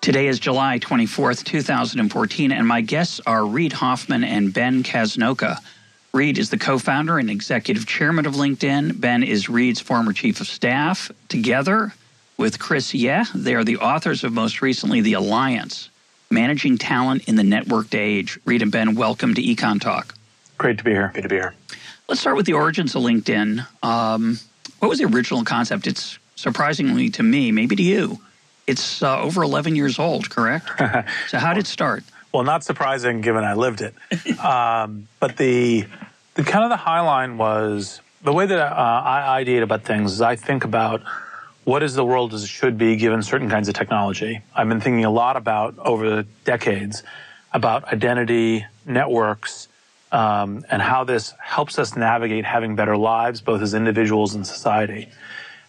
[0.00, 5.58] Today is July 24th, 2014, and my guests are Reid Hoffman and Ben Casnocha.
[6.14, 8.98] Reid is the co founder and executive chairman of LinkedIn.
[8.98, 11.10] Ben is Reid's former chief of staff.
[11.28, 11.92] Together
[12.38, 15.90] with Chris Yeh, they are the authors of most recently The Alliance
[16.30, 18.38] Managing Talent in the Networked Age.
[18.46, 20.14] Reid and Ben, welcome to Econ Talk.
[20.56, 21.10] Great to be here.
[21.12, 21.54] Good to be here.
[22.08, 23.66] Let's start with the origins of LinkedIn.
[23.82, 24.38] Um,
[24.78, 25.86] what was the original concept?
[25.86, 28.18] It's surprisingly to me, maybe to you,
[28.70, 30.68] it's uh, over 11 years old, correct?
[31.28, 32.04] so how did it start?
[32.32, 33.94] Well, not surprising given I lived it.
[34.38, 35.86] um, but the,
[36.34, 40.12] the kind of the high line was the way that uh, I ideate about things
[40.12, 41.02] is I think about
[41.64, 44.40] what is the world as it should be given certain kinds of technology.
[44.54, 47.02] I've been thinking a lot about over the decades
[47.52, 49.68] about identity, networks,
[50.12, 55.08] um, and how this helps us navigate having better lives, both as individuals and society.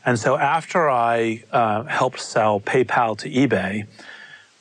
[0.06, 3.86] And so after I uh, helped sell PayPal to eBay,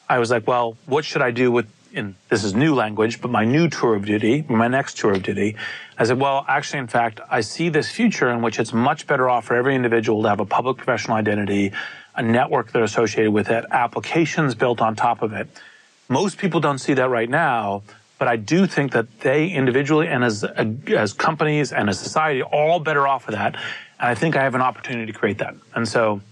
[0.08, 3.30] I was like, well, what should I do with, in, this is new language, but
[3.30, 5.56] my new tour of duty, my next tour of duty.
[5.98, 9.30] I said, well, actually, in fact, I see this future in which it's much better
[9.30, 11.72] off for every individual to have a public professional identity,
[12.14, 15.48] a network that are associated with it, applications built on top of it.
[16.08, 17.82] Most people don't see that right now,
[18.18, 22.48] but I do think that they individually and as, as companies and as society are
[22.52, 23.56] all better off of that.
[24.00, 25.54] And I think I have an opportunity to create that.
[25.74, 26.22] And so,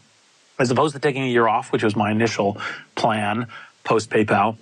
[0.59, 2.57] as opposed to taking a year off, which was my initial
[2.95, 3.47] plan
[3.85, 4.57] post PayPal,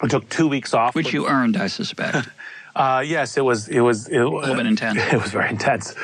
[0.00, 0.94] I took two weeks off.
[0.94, 2.28] Which you earned, I suspect.
[2.76, 3.68] uh, yes, it was.
[3.68, 5.00] It was it, a little bit intense.
[5.12, 5.94] It was very intense.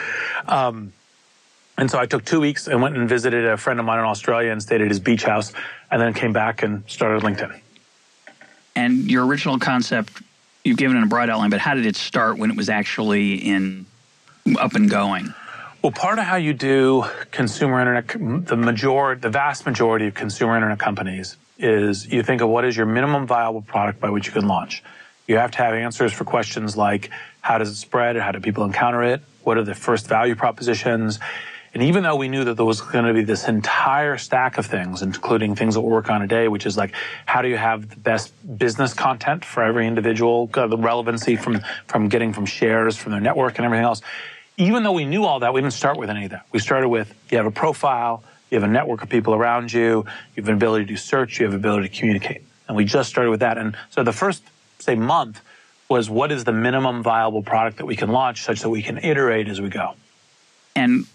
[0.49, 0.93] Um,
[1.77, 4.05] and so I took two weeks and went and visited a friend of mine in
[4.05, 5.53] Australia and stayed at his beach house,
[5.91, 7.61] and then came back and started LinkedIn.
[8.77, 10.22] And your original concept,
[10.65, 13.34] you've given it a broad outline, but how did it start when it was actually
[13.34, 13.87] in
[14.59, 15.34] up and going?
[15.83, 18.09] Well, part of how you do consumer internet,
[18.47, 22.77] the majority, the vast majority of consumer internet companies is you think of what is
[22.77, 24.83] your minimum viable product by which you can launch.
[25.27, 27.09] You have to have answers for questions like
[27.41, 28.17] how does it spread?
[28.17, 29.23] How do people encounter it?
[29.43, 31.19] What are the first value propositions?
[31.73, 34.67] And even though we knew that there was going to be this entire stack of
[34.67, 36.93] things, including things that we work on today, which is like
[37.25, 41.63] how do you have the best business content for every individual, uh, the relevancy from,
[41.87, 44.03] from getting from shares from their network and everything else
[44.60, 46.47] even though we knew all that, we didn't start with any of that.
[46.53, 50.04] We started with you have a profile, you have a network of people around you,
[50.37, 52.43] you have an ability to do search, you have an ability to communicate.
[52.69, 53.56] And we just started with that.
[53.56, 54.43] And so the first,
[54.78, 55.41] say, month
[55.88, 58.98] was what is the minimum viable product that we can launch such that we can
[58.98, 59.94] iterate as we go.
[60.77, 61.06] And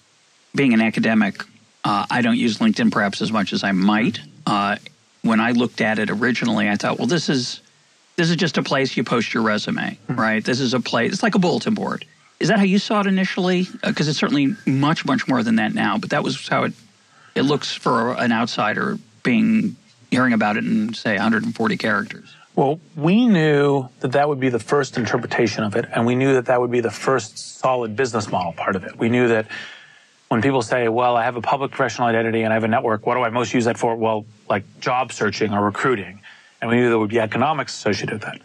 [0.55, 1.43] being an academic,
[1.83, 4.19] uh, I don't use LinkedIn perhaps as much as I might.
[4.47, 4.77] Uh,
[5.21, 7.61] when I looked at it originally, I thought, well, this is
[8.15, 10.19] this is just a place you post your resume, mm-hmm.
[10.19, 10.43] right?
[10.43, 11.13] This is a place.
[11.13, 12.05] It's like a bulletin board.
[12.45, 13.63] Is that how you saw it initially?
[13.81, 15.97] Because uh, it's certainly much, much more than that now.
[15.97, 16.73] But that was how it
[17.33, 19.75] it looks for an outsider being
[20.11, 22.35] hearing about it in say 140 characters.
[22.55, 26.35] Well, we knew that that would be the first interpretation of it, and we knew
[26.35, 28.95] that that would be the first solid business model part of it.
[28.95, 29.47] We knew that
[30.27, 33.07] when people say, "Well, I have a public professional identity and I have a network.
[33.07, 36.19] What do I most use that for?" Well, like job searching or recruiting,
[36.61, 38.39] and we knew there would be economics associated with that.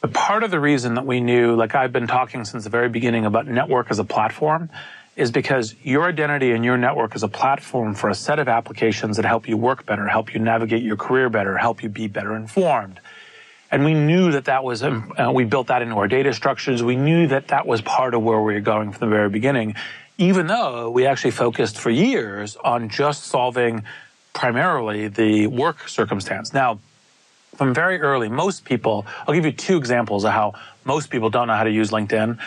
[0.00, 2.88] But part of the reason that we knew, like I've been talking since the very
[2.88, 4.70] beginning about network as a platform,
[5.16, 9.16] is because your identity and your network is a platform for a set of applications
[9.16, 12.36] that help you work better, help you navigate your career better, help you be better
[12.36, 13.00] informed.
[13.70, 16.82] And we knew that that was, um, uh, we built that into our data structures.
[16.82, 19.74] We knew that that was part of where we were going from the very beginning,
[20.18, 23.84] even though we actually focused for years on just solving
[24.34, 26.52] primarily the work circumstance.
[26.52, 26.78] Now,
[27.56, 30.54] from very early, most people, I'll give you two examples of how
[30.84, 32.38] most people don't know how to use LinkedIn.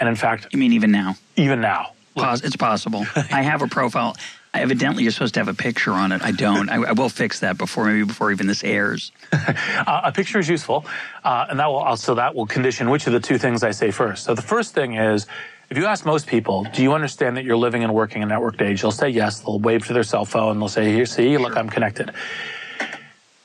[0.00, 1.16] And in fact, you mean even now?
[1.36, 1.92] Even now.
[2.16, 3.06] Pos- it's possible.
[3.16, 4.16] I have a profile.
[4.52, 6.22] Evidently, you're supposed to have a picture on it.
[6.22, 6.70] I don't.
[6.70, 9.10] I, I will fix that before maybe before even this airs.
[9.32, 10.86] uh, a picture is useful,
[11.24, 13.90] uh, and that will also that will condition which of the two things I say
[13.90, 14.24] first.
[14.24, 15.26] So the first thing is,
[15.70, 18.62] if you ask most people, do you understand that you're living and working in networked
[18.62, 18.82] age?
[18.82, 19.40] They'll say yes.
[19.40, 20.60] They'll wave to their cell phone.
[20.60, 22.12] They'll say, "Here, see, look, I'm connected."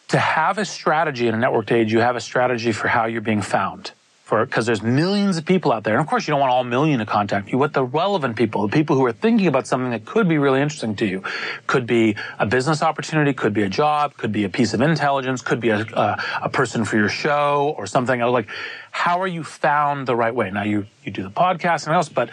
[0.09, 3.21] To have a strategy in a networked age, you have a strategy for how you're
[3.21, 3.91] being found.
[4.29, 5.95] for because there's millions of people out there.
[5.95, 8.61] And of course, you don't want all million to contact you, but the relevant people,
[8.67, 11.23] the people who are thinking about something that could be really interesting to you,
[11.65, 15.41] could be a business opportunity, could be a job, could be a piece of intelligence,
[15.41, 18.19] could be a, a, a person for your show or something.
[18.19, 18.47] Like,
[18.91, 20.51] how are you found the right way?
[20.51, 22.29] Now you you do the podcast and else, but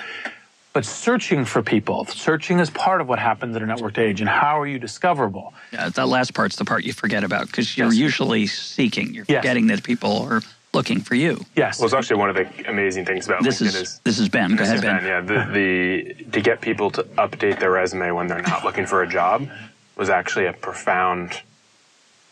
[0.76, 4.20] but searching for people, searching is part of what happens in a networked age.
[4.20, 5.55] And how are you discoverable?
[5.73, 7.96] Yeah, that last part's the part you forget about because you're yes.
[7.96, 9.14] usually seeking.
[9.14, 9.38] You're yes.
[9.38, 10.43] forgetting that people are
[10.75, 11.43] looking for you.
[11.56, 11.78] Yes.
[11.78, 14.28] Well, it's actually one of the amazing things about this LinkedIn is, is this is
[14.28, 14.55] Ben.
[14.55, 15.02] Go ahead, Ben.
[15.02, 15.06] ben.
[15.06, 19.02] Yeah, the, the to get people to update their resume when they're not looking for
[19.02, 19.49] a job
[19.96, 21.40] was actually a profound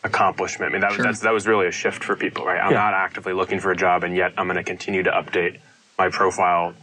[0.03, 0.69] accomplishment.
[0.69, 1.11] I mean, that, sure.
[1.11, 2.59] that was really a shift for people, right?
[2.59, 2.77] I'm yeah.
[2.77, 5.57] not actively looking for a job, and yet I'm going to continue to update
[5.97, 6.75] my profile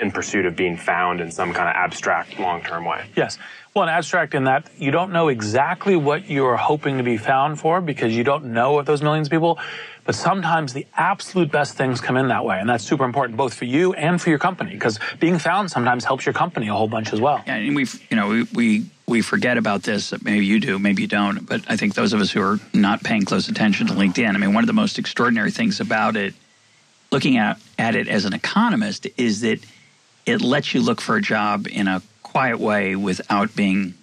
[0.00, 3.06] in pursuit of being found in some kind of abstract long-term way.
[3.16, 3.38] Yes.
[3.74, 7.60] Well, an abstract in that you don't know exactly what you're hoping to be found
[7.60, 9.58] for because you don't know of those millions of people.
[10.04, 12.58] But sometimes the absolute best things come in that way.
[12.58, 16.04] And that's super important both for you and for your company because being found sometimes
[16.04, 17.44] helps your company a whole bunch as well.
[17.46, 20.12] Yeah, and we you know, we, we, we forget about this.
[20.24, 21.46] Maybe you do, maybe you don't.
[21.46, 24.38] But I think those of us who are not paying close attention to LinkedIn, I
[24.38, 26.34] mean, one of the most extraordinary things about it,
[27.12, 29.60] looking at, at it as an economist, is that
[30.26, 33.94] it lets you look for a job in a quiet way without being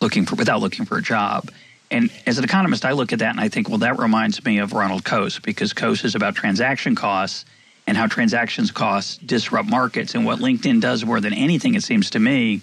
[0.00, 1.50] looking for without looking for a job.
[1.90, 4.58] And as an economist, I look at that and I think, well, that reminds me
[4.58, 7.44] of Ronald Coase because Coase is about transaction costs
[7.86, 10.14] and how transactions costs disrupt markets.
[10.14, 12.62] And what LinkedIn does more than anything, it seems to me,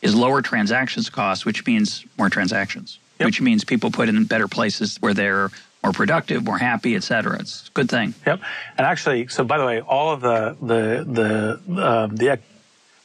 [0.00, 3.26] is lower transactions costs, which means more transactions, yep.
[3.26, 5.50] which means people put in better places where they're
[5.84, 7.38] more productive, more happy, et cetera.
[7.38, 8.14] It's a good thing.
[8.26, 8.40] Yep.
[8.78, 10.82] And actually, so by the way, all of the the
[11.18, 12.38] the uh, the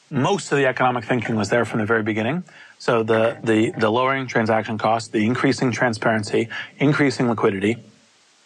[0.09, 2.43] most of the economic thinking was there from the very beginning.
[2.79, 6.47] So the the the lowering transaction costs, the increasing transparency,
[6.77, 7.77] increasing liquidity,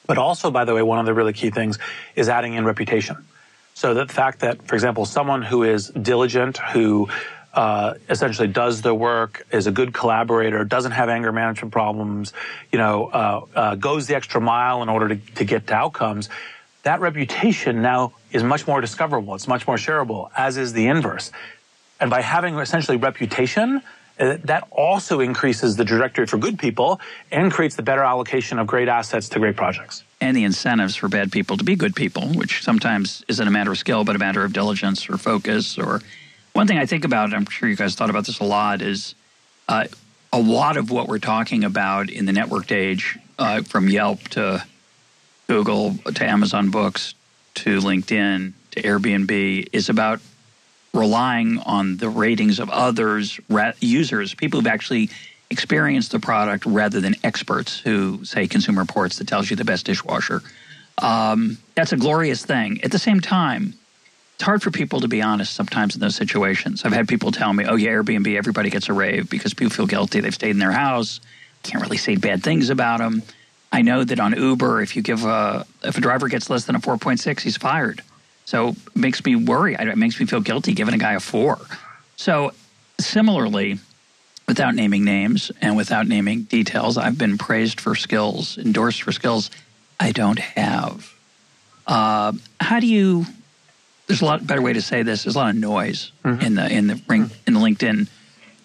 [0.07, 1.77] but also, by the way, one of the really key things
[2.15, 3.17] is adding in reputation.
[3.75, 7.09] So the fact that, for example, someone who is diligent, who
[7.53, 12.33] uh, essentially does the work, is a good collaborator, doesn't have anger management problems,
[12.71, 16.29] you know, uh, uh, goes the extra mile in order to, to get to outcomes,
[16.83, 19.35] that reputation now is much more discoverable.
[19.35, 21.31] It's much more shareable, as is the inverse.
[21.99, 23.81] And by having essentially reputation,
[24.19, 26.99] uh, that also increases the trajectory for good people
[27.31, 30.03] and creates the better allocation of great assets to great projects.
[30.19, 33.71] And the incentives for bad people to be good people, which sometimes isn't a matter
[33.71, 36.01] of skill, but a matter of diligence or focus or
[36.53, 39.15] one thing I think about, I'm sure you guys thought about this a lot, is
[39.67, 39.85] uh,
[40.31, 44.63] a lot of what we're talking about in the networked age, uh, from Yelp to
[45.47, 47.15] Google to Amazon Books
[47.55, 50.19] to LinkedIn to Airbnb, is about
[50.93, 53.39] relying on the ratings of others,
[53.79, 55.09] users, people who've actually
[55.49, 59.85] experienced the product rather than experts who say Consumer Reports that tells you the best
[59.85, 60.41] dishwasher.
[60.99, 62.79] Um, that's a glorious thing.
[62.83, 63.73] At the same time,
[64.43, 66.83] it's hard for people to be honest sometimes in those situations.
[66.83, 69.87] I've had people tell me, oh, yeah, Airbnb, everybody gets a rave because people feel
[69.87, 70.19] guilty.
[70.19, 71.21] They've stayed in their house,
[71.63, 73.23] can't really say bad things about them.
[73.71, 76.75] I know that on Uber, if you give a, if a driver gets less than
[76.75, 78.01] a 4.6, he's fired.
[78.43, 79.77] So it makes me worry.
[79.79, 81.57] It makes me feel guilty giving a guy a four.
[82.17, 82.51] So
[82.99, 83.79] similarly,
[84.45, 89.49] without naming names and without naming details, I've been praised for skills, endorsed for skills
[90.01, 91.13] I don't have.
[91.87, 93.25] Uh, how do you
[94.13, 95.23] there's a lot better way to say this.
[95.23, 96.45] There's a lot of noise mm-hmm.
[96.45, 98.07] in the in the ring, in the LinkedIn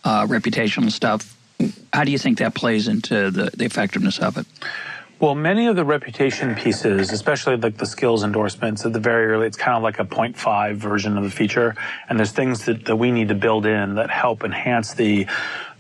[0.05, 1.35] uh, reputational stuff.
[1.91, 4.47] How do you think that plays into the, the effectiveness of it?
[5.21, 9.47] Well, many of the reputation pieces, especially like the skills endorsements at the very early,
[9.47, 11.75] it's kind of like a 0.5 version of the feature.
[12.11, 15.27] And there's things that, that we need to build in that help enhance the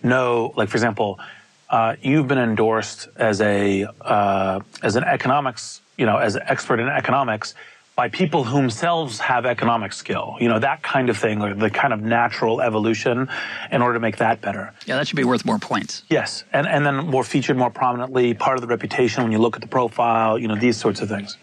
[0.03, 1.21] no, like for example,
[1.69, 6.81] uh, you've been endorsed as a, uh, as an economics, you know, as an expert
[6.81, 7.55] in economics
[7.99, 11.69] by people who themselves have economic skill, you know, that kind of thing, or the
[11.69, 13.29] kind of natural evolution
[13.73, 14.73] in order to make that better.
[14.87, 16.05] Yeah, that should be worth more points.
[16.09, 19.57] Yes, and, and then more featured more prominently, part of the reputation when you look
[19.57, 21.37] at the profile, you know, these sorts of things.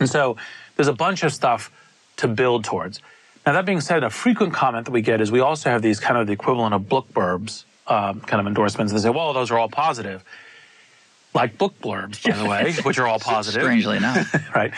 [0.00, 0.38] And so
[0.76, 1.70] there's a bunch of stuff
[2.16, 3.02] to build towards.
[3.44, 6.00] Now, that being said, a frequent comment that we get is we also have these
[6.00, 8.94] kind of the equivalent of book blurbs um, kind of endorsements.
[8.94, 10.24] They say, well, those are all positive.
[11.34, 13.60] Like book blurbs, by the way, which are all positive.
[13.60, 14.32] Strangely enough.
[14.54, 14.72] right.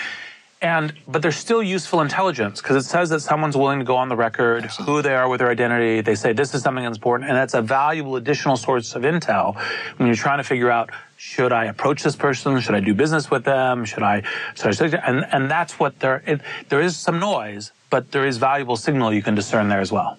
[0.60, 4.08] And but there's still useful intelligence because it says that someone's willing to go on
[4.08, 4.94] the record, Absolutely.
[4.94, 6.00] who they are with their identity.
[6.00, 9.56] They say this is something that's important, and that's a valuable additional source of intel
[9.98, 13.30] when you're trying to figure out should I approach this person, should I do business
[13.30, 14.22] with them, should I,
[14.56, 18.38] should I and and that's what there it, there is some noise, but there is
[18.38, 20.18] valuable signal you can discern there as well.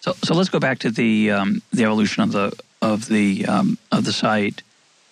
[0.00, 2.52] So so let's go back to the um, the evolution of the
[2.82, 4.62] of the um, of the site.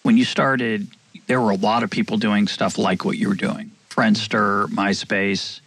[0.02, 0.88] When you started,
[1.28, 5.60] there were a lot of people doing stuff like what you were doing Friendster, MySpace,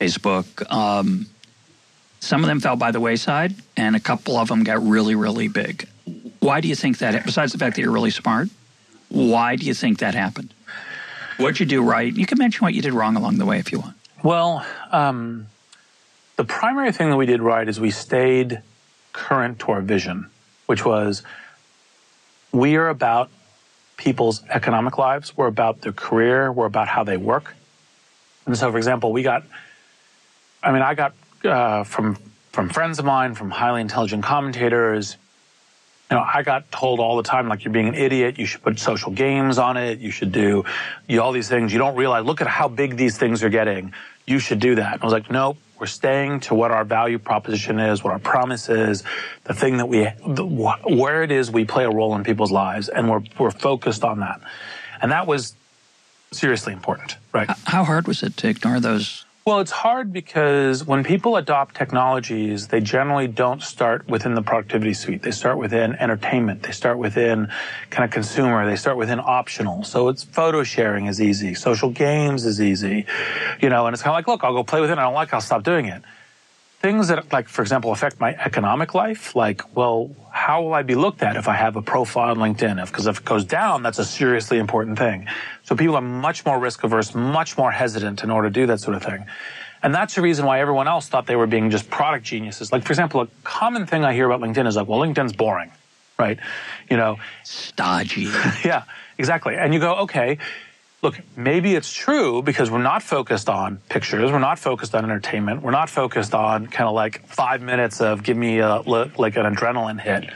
[0.00, 0.70] Facebook.
[0.72, 1.26] Um,
[2.20, 5.48] some of them fell by the wayside, and a couple of them got really, really
[5.48, 5.88] big.
[6.38, 7.24] Why do you think that?
[7.24, 8.48] Besides the fact that you're really smart,
[9.08, 10.54] why do you think that happened?
[11.38, 12.14] What'd you do right?
[12.14, 13.96] You can mention what you did wrong along the way if you want.
[14.22, 15.48] Well, um,
[16.36, 18.62] the primary thing that we did right is we stayed
[19.12, 20.30] current to our vision,
[20.66, 21.24] which was
[22.52, 23.30] we are about
[23.96, 27.54] people's economic lives, we're about their career, we're about how they work.
[28.46, 29.44] And so, for example, we got,
[30.62, 32.16] I mean, I got uh, from
[32.52, 35.16] from friends of mine, from highly intelligent commentators,
[36.10, 38.38] you know, I got told all the time, like, you're being an idiot.
[38.38, 40.00] You should put social games on it.
[40.00, 40.66] You should do
[41.08, 41.72] you, all these things.
[41.72, 43.94] You don't realize, look at how big these things are getting.
[44.26, 44.92] You should do that.
[44.92, 48.18] And I was like, nope, we're staying to what our value proposition is, what our
[48.18, 49.02] promise is,
[49.44, 52.90] the thing that we, the, where it is we play a role in people's lives.
[52.90, 54.42] And we're, we're focused on that.
[55.00, 55.56] And that was
[56.30, 57.50] seriously important, right?
[57.64, 62.68] How hard was it to ignore those well, it's hard because when people adopt technologies,
[62.68, 65.22] they generally don't start within the productivity suite.
[65.22, 66.62] They start within entertainment.
[66.62, 67.48] They start within
[67.90, 68.64] kind of consumer.
[68.66, 69.82] They start within optional.
[69.82, 71.54] So it's photo sharing is easy.
[71.54, 73.04] Social games is easy.
[73.60, 74.98] You know, and it's kind of like, look, I'll go play with it.
[74.98, 75.34] I don't like it.
[75.34, 76.02] I'll stop doing it
[76.82, 80.10] things that, like, for example, affect my economic life, like, well,
[80.42, 82.84] how will I be looked at if I have a profile on LinkedIn?
[82.84, 85.28] Because if, if, it goes down, that's a seriously important thing.
[85.62, 88.80] So people are much more risk averse, much more hesitant in order to do that
[88.80, 89.24] sort of thing.
[89.84, 92.72] And that's the reason why everyone else thought they were being just product geniuses.
[92.72, 95.70] Like, for example, a common thing I hear about LinkedIn is like, well, LinkedIn's boring,
[96.18, 96.40] right?
[96.90, 98.22] You know, stodgy.
[98.64, 98.82] yeah,
[99.18, 99.54] exactly.
[99.54, 100.38] And you go, okay,
[101.02, 105.60] look, maybe it's true because we're not focused on pictures, we're not focused on entertainment,
[105.60, 109.52] we're not focused on kind of like five minutes of give me a, like an
[109.52, 110.30] adrenaline hit.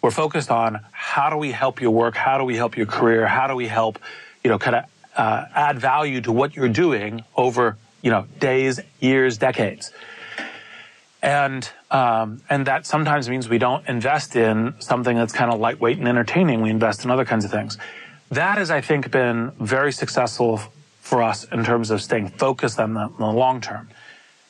[0.00, 3.26] We're focused on how do we help your work, how do we help your career,
[3.26, 3.98] how do we help,
[4.44, 4.84] you know, kind of
[5.16, 9.90] uh, add value to what you're doing over, you know, days, years, decades.
[11.22, 15.96] And um, and that sometimes means we don't invest in something that's kind of lightweight
[15.96, 16.60] and entertaining.
[16.60, 17.78] We invest in other kinds of things
[18.34, 20.60] that has, I think, been very successful
[21.00, 23.88] for us in terms of staying focused on the, on the long term.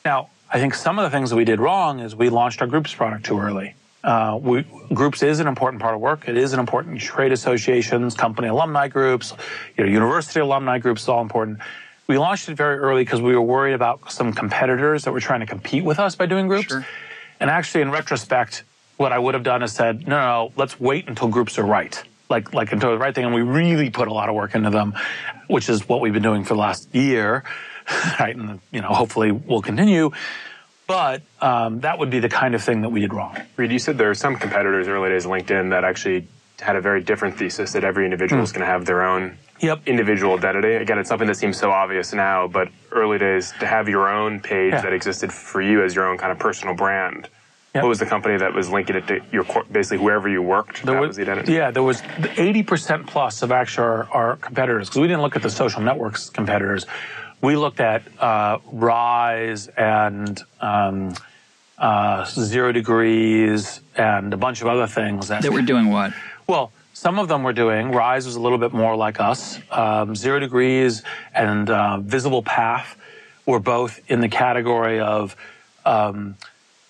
[0.03, 2.67] Now, I think some of the things that we did wrong is we launched our
[2.67, 3.75] groups product too early.
[4.03, 4.63] Uh, we,
[4.93, 6.27] groups is an important part of work.
[6.27, 9.33] It is an important trade associations, company alumni groups,
[9.77, 11.59] you know, university alumni groups is all important.
[12.07, 15.39] We launched it very early because we were worried about some competitors that were trying
[15.39, 16.67] to compete with us by doing groups.
[16.67, 16.85] Sure.
[17.39, 18.63] And actually, in retrospect,
[18.97, 21.65] what I would have done is said, no, no, no, let's wait until groups are
[21.65, 24.55] right like like into the right thing, and we really put a lot of work
[24.55, 24.93] into them,
[25.47, 27.43] which is what we've been doing for the last year,
[28.19, 28.35] right?
[28.35, 30.11] And you know, hopefully we'll continue.
[30.87, 33.37] But um, that would be the kind of thing that we did wrong.
[33.57, 36.27] Reid, you said there are some competitors early days LinkedIn that actually
[36.59, 38.43] had a very different thesis that every individual mm.
[38.43, 39.81] is going to have their own yep.
[39.87, 40.75] individual identity.
[40.75, 44.39] Again, it's something that seems so obvious now, but early days to have your own
[44.39, 44.81] page yeah.
[44.81, 47.29] that existed for you as your own kind of personal brand
[47.75, 47.83] Yep.
[47.83, 50.83] What was the company that was linking it to your basically whoever you worked?
[50.83, 51.51] There that was, was the identity.
[51.51, 55.41] Yeah, there was 80% plus of actually our, our competitors because we didn't look at
[55.41, 56.85] the social networks competitors.
[57.41, 61.15] We looked at uh, Ryze and um,
[61.77, 66.13] uh, Zero Degrees and a bunch of other things that, that were doing what?
[66.47, 67.91] Well, some of them were doing.
[67.91, 69.59] Ryze was a little bit more like us.
[69.69, 71.03] Um, Zero Degrees
[71.33, 72.95] and uh, Visible Path
[73.45, 75.35] were both in the category of
[75.85, 76.37] um,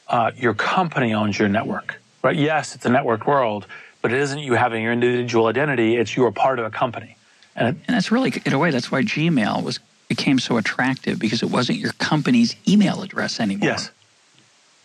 [0.08, 2.36] uh, your company owns your network, right?
[2.36, 3.66] Yes, it's a networked world,
[4.02, 5.96] but it isn't you having your individual identity.
[5.98, 7.18] It's you are part of a company.
[7.56, 11.20] And, it, and that's really, in a way, that's why Gmail was became so attractive
[11.20, 13.70] because it wasn't your company's email address anymore.
[13.70, 13.90] Yes.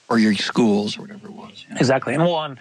[0.09, 1.65] Or your schools or whatever it was.
[1.69, 1.79] You know?
[1.79, 2.15] Exactly.
[2.15, 2.59] And one,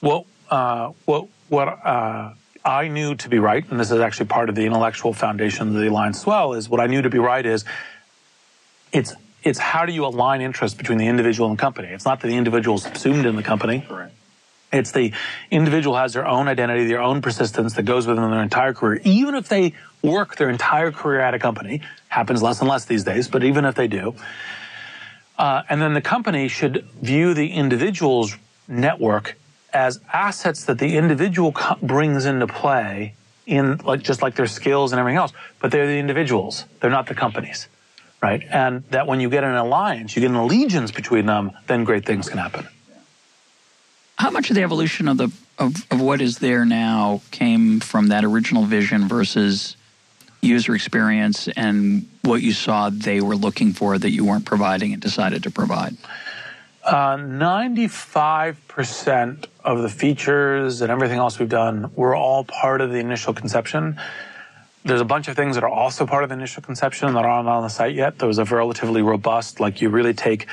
[0.00, 4.48] what, uh, what, what uh, I knew to be right, and this is actually part
[4.48, 7.18] of the intellectual foundation of the Alliance as well, is what I knew to be
[7.18, 7.64] right is
[8.92, 11.88] it's it's how do you align interests between the individual and company.
[11.88, 13.84] It's not that the individual is subsumed in the company.
[13.86, 14.14] Correct.
[14.72, 15.12] It's the
[15.50, 19.00] individual has their own identity, their own persistence that goes with them their entire career.
[19.04, 23.04] Even if they work their entire career at a company, happens less and less these
[23.04, 24.14] days, but even if they do.
[25.38, 29.36] Uh, and then the company should view the individual's network
[29.72, 33.14] as assets that the individual co- brings into play
[33.46, 35.32] in like just like their skills and everything else.
[35.60, 36.64] But they're the individuals.
[36.80, 37.68] They're not the companies
[38.22, 38.42] right?
[38.50, 42.04] And that when you get an alliance, you get an allegiance between them, then great
[42.04, 42.66] things can happen.
[44.18, 48.08] How much of the evolution of the of, of what is there now came from
[48.08, 49.76] that original vision versus
[50.40, 55.02] user experience and what you saw they were looking for that you weren't providing and
[55.02, 55.96] decided to provide?
[56.84, 62.98] Uh, 95% of the features and everything else we've done were all part of the
[62.98, 64.00] initial conception.
[64.84, 67.48] There's a bunch of things that are also part of the initial conception that aren't
[67.48, 68.18] on the site yet.
[68.18, 70.46] There was a relatively robust, like you really take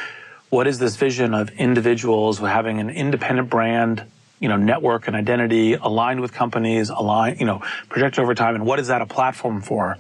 [0.50, 4.04] what is this vision of individuals having an independent brand,
[4.40, 8.66] you know, network and identity aligned with companies, aligned, you know, projected over time, and
[8.66, 9.98] what is that a platform for?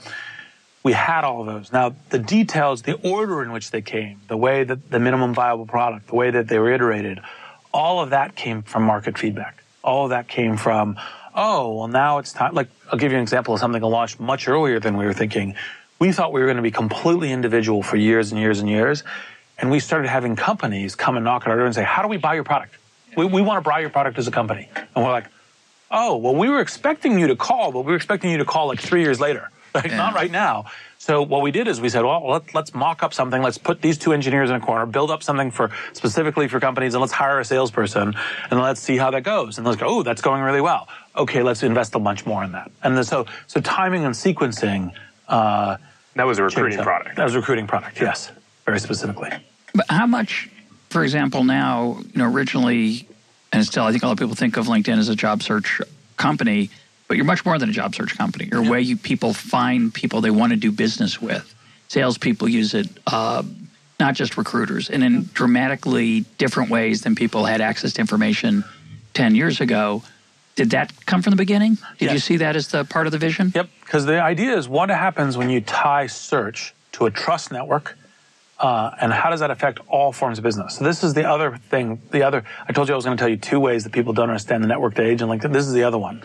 [0.84, 1.74] We had all of those.
[1.74, 5.65] Now, the details, the order in which they came, the way that the minimum viable
[5.65, 7.20] product, the way that they were iterated,
[7.74, 9.63] all of that came from market feedback.
[9.84, 10.98] All of that came from,
[11.36, 12.54] oh, well, now it's time.
[12.54, 15.13] Like, I'll give you an example of something that launched much earlier than we were
[15.13, 15.56] thinking.
[16.00, 19.04] We thought we were going to be completely individual for years and years and years.
[19.58, 22.08] And we started having companies come and knock at our door and say, how do
[22.08, 22.75] we buy your product?
[23.15, 24.70] We, we want to buy your product as a company.
[24.75, 25.27] And we're like,
[25.92, 28.68] oh, well, we were expecting you to call, but we were expecting you to call
[28.68, 29.50] like three years later.
[29.75, 29.98] Like, yeah.
[29.98, 30.68] not right now.
[31.00, 33.42] So what we did is we said, well, let, us mock up something.
[33.42, 36.94] Let's put these two engineers in a corner, build up something for specifically for companies,
[36.94, 38.15] and let's hire a salesperson,
[38.50, 39.58] and let's see how that goes.
[39.58, 40.88] And let's go, oh, that's going really well.
[41.18, 42.72] Okay, let's invest a bunch more in that.
[42.84, 44.94] And then, so, so timing and sequencing.
[45.28, 45.78] Uh,
[46.16, 47.16] that was a recruiting product.
[47.16, 48.00] That was a recruiting product.
[48.00, 48.32] Yes,
[48.66, 49.30] very specifically.
[49.74, 50.50] But how much,
[50.90, 53.08] for example, now, you know, originally,
[53.52, 55.82] and still, I think a lot of people think of LinkedIn as a job search
[56.18, 56.70] company
[57.08, 58.50] but you're much more than a job search company.
[58.52, 58.68] You're yeah.
[58.68, 61.54] a way you people find people they want to do business with.
[61.88, 63.44] Salespeople use it, uh,
[64.00, 68.64] not just recruiters, and in dramatically different ways than people had access to information
[69.14, 70.04] 10 years ago.
[70.56, 71.76] Did that come from the beginning?
[71.98, 72.14] Did yes.
[72.14, 73.52] you see that as the part of the vision?
[73.54, 77.98] Yep, because the idea is what happens when you tie search to a trust network,
[78.60, 80.78] uh, and how does that affect all forms of business?
[80.78, 82.02] So this is the other thing.
[82.12, 84.14] The other, I told you I was going to tell you two ways that people
[84.14, 85.52] don't understand the networked age and LinkedIn.
[85.52, 86.24] This is the other one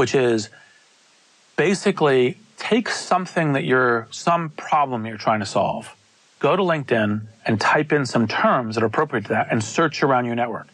[0.00, 0.48] which is
[1.56, 5.94] basically take something that you're, some problem you're trying to solve,
[6.38, 10.02] go to LinkedIn and type in some terms that are appropriate to that and search
[10.02, 10.68] around your network.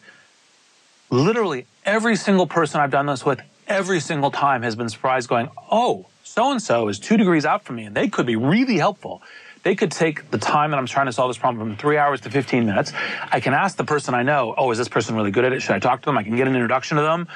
[1.09, 5.49] Literally every single person I've done this with every single time has been surprised going,
[5.71, 8.77] oh, so and so is two degrees out from me and they could be really
[8.77, 9.23] helpful.
[9.63, 12.21] They could take the time that I'm trying to solve this problem from three hours
[12.21, 12.93] to 15 minutes.
[13.31, 15.61] I can ask the person I know, oh, is this person really good at it?
[15.61, 16.17] Should I talk to them?
[16.17, 17.27] I can get an introduction to them.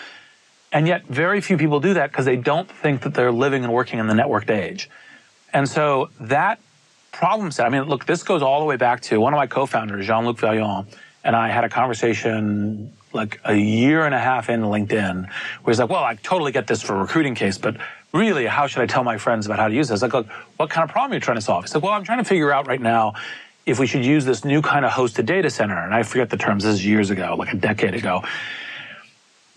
[0.74, 3.74] And yet, very few people do that because they don't think that they're living and
[3.74, 4.90] working in the networked age.
[5.52, 6.60] And so that
[7.12, 9.48] problem set, I mean, look, this goes all the way back to one of my
[9.48, 10.88] co founders, Jean Luc Vaillant,
[11.26, 15.28] and I had a conversation like a year and a half in LinkedIn
[15.64, 17.78] where he's like, well, I totally get this for a recruiting case, but
[18.14, 20.02] really, how should I tell my friends about how to use this?
[20.02, 21.64] Like, look, what kind of problem are you trying to solve?
[21.64, 23.14] He said, well, I'm trying to figure out right now
[23.66, 25.78] if we should use this new kind of hosted data center.
[25.78, 28.24] And I forget the terms, this is years ago, like a decade ago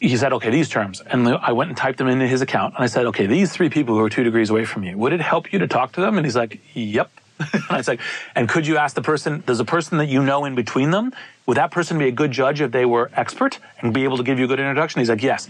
[0.09, 1.01] he said, okay, these terms.
[1.01, 2.75] And I went and typed them into his account.
[2.75, 5.13] And I said, okay, these three people who are two degrees away from you, would
[5.13, 6.19] it help you to talk to them?
[6.19, 7.11] And he's like, yep.
[7.39, 8.01] And I was like,
[8.35, 11.13] and could you ask the person, there's a person that you know in between them,
[11.47, 14.23] would that person be a good judge if they were expert and be able to
[14.23, 15.01] give you a good introduction?
[15.01, 15.49] He's like, yes.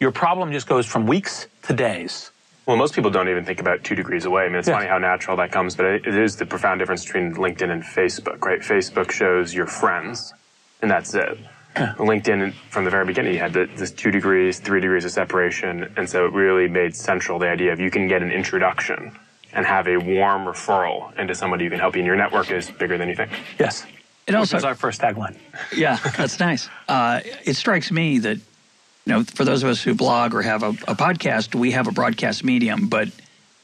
[0.00, 2.30] Your problem just goes from weeks to days.
[2.66, 4.44] Well, most people don't even think about two degrees away.
[4.44, 4.76] I mean, it's yes.
[4.76, 8.44] funny how natural that comes, but it is the profound difference between LinkedIn and Facebook,
[8.44, 8.60] right?
[8.60, 10.34] Facebook shows your friends,
[10.82, 11.38] and that's it.
[11.76, 15.92] LinkedIn, from the very beginning, you had the, this two degrees, three degrees of separation.
[15.96, 19.16] And so it really made central the idea of you can get an introduction
[19.56, 22.00] and have a warm referral into somebody who can help you.
[22.00, 23.32] And your network is bigger than you think.
[23.58, 23.86] Yes.
[24.26, 25.36] It also is our first tagline.
[25.76, 26.68] Yeah, that's nice.
[26.88, 30.62] Uh, it strikes me that, you know, for those of us who blog or have
[30.62, 33.08] a, a podcast, we have a broadcast medium, but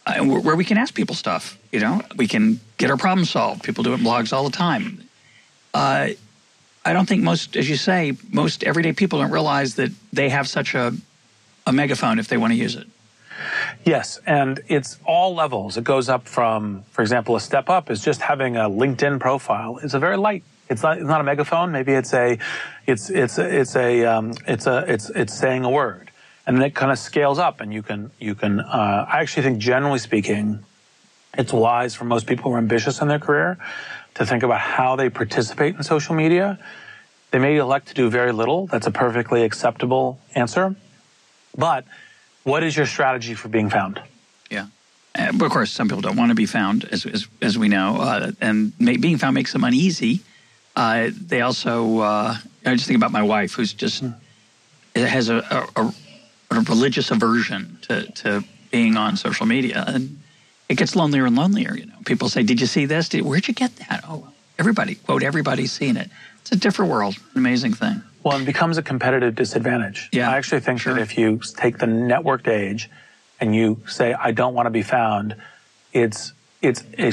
[0.07, 1.59] uh, where we can ask people stuff.
[1.71, 3.63] You know, we can get our problem solved.
[3.63, 5.07] People do it in blogs all the time.
[5.75, 6.09] Uh,
[6.85, 10.49] I don't think most, as you say, most everyday people don't realize that they have
[10.49, 10.93] such a,
[11.67, 12.87] a megaphone if they want to use it.
[13.85, 15.77] Yes, and it's all levels.
[15.77, 19.79] It goes up from, for example, a step up is just having a LinkedIn profile.
[19.83, 20.45] It's a very light.
[20.69, 20.99] It's not.
[20.99, 21.73] It's not a megaphone.
[21.73, 22.39] Maybe it's a,
[22.87, 26.11] it's it's it's a um, it's a it's it's saying a word,
[26.47, 28.61] and then it kind of scales up, and you can you can.
[28.61, 30.65] Uh, I actually think, generally speaking,
[31.37, 33.59] it's wise for most people who are ambitious in their career
[34.15, 36.59] to think about how they participate in social media.
[37.33, 38.67] They may elect to do very little.
[38.67, 40.77] That's a perfectly acceptable answer.
[41.57, 41.85] But
[42.45, 44.01] what is your strategy for being found?
[44.51, 44.67] Yeah.
[45.15, 48.33] Of course, some people don't want to be found, as, as, as we know, uh,
[48.41, 50.21] and may, being found makes them uneasy.
[50.75, 54.15] Uh, they also, uh, I just think about my wife, who's just mm.
[54.95, 55.93] has a, a,
[56.51, 60.19] a, religious aversion to, to being on social media, and
[60.71, 61.75] it gets lonelier and lonelier.
[61.75, 63.11] You know, people say, "Did you see this?
[63.11, 64.29] Did, where'd you get that?" Oh,
[64.59, 66.09] everybody quote everybody's seen it.
[66.41, 68.03] It's a different world, an amazing thing.
[68.23, 70.09] Well, it becomes a competitive disadvantage.
[70.13, 70.95] Yeah, I actually think sure.
[70.95, 72.89] that if you take the networked age
[73.41, 75.35] and you say, "I don't want to be found,"
[75.93, 77.13] it's it's a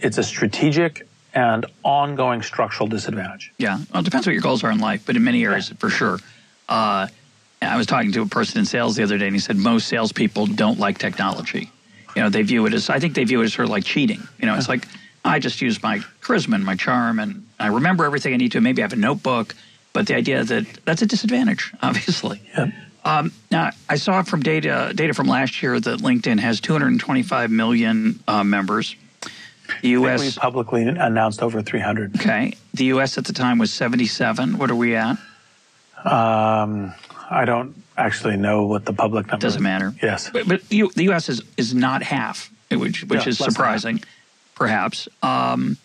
[0.00, 3.52] it's a strategic and ongoing structural disadvantage.
[3.58, 5.76] Yeah, well, it depends what your goals are in life, but in many areas, yeah.
[5.76, 6.18] for sure.
[6.68, 7.08] Uh,
[7.60, 9.88] I was talking to a person in sales the other day, and he said most
[9.88, 11.70] salespeople don't like technology
[12.14, 13.84] You know, they view it as I think they view it as sort of like
[13.84, 14.22] cheating.
[14.38, 14.86] You know, it's like
[15.24, 18.60] I just use my charisma and my charm, and I remember everything I need to.
[18.60, 19.54] Maybe I have a notebook,
[19.94, 22.42] but the idea that that's a disadvantage, obviously.
[22.54, 22.70] Yeah.
[23.06, 28.20] Um, now, I saw from data data from last year that LinkedIn has 225 million
[28.28, 28.96] uh, members.
[29.80, 30.20] The U.S.
[30.20, 32.16] we publicly announced over 300.
[32.16, 32.54] Okay.
[32.74, 33.16] The U.S.
[33.16, 34.58] at the time was 77.
[34.58, 35.16] What are we at?
[36.04, 36.92] Um,
[37.30, 39.46] I don't actually know what the public number.
[39.46, 39.62] Is Doesn't is.
[39.62, 39.94] matter.
[40.02, 41.28] Yes, but, but the U.S.
[41.28, 44.02] is is not half, which which yeah, is surprising,
[44.54, 45.08] perhaps.
[45.22, 45.78] Um,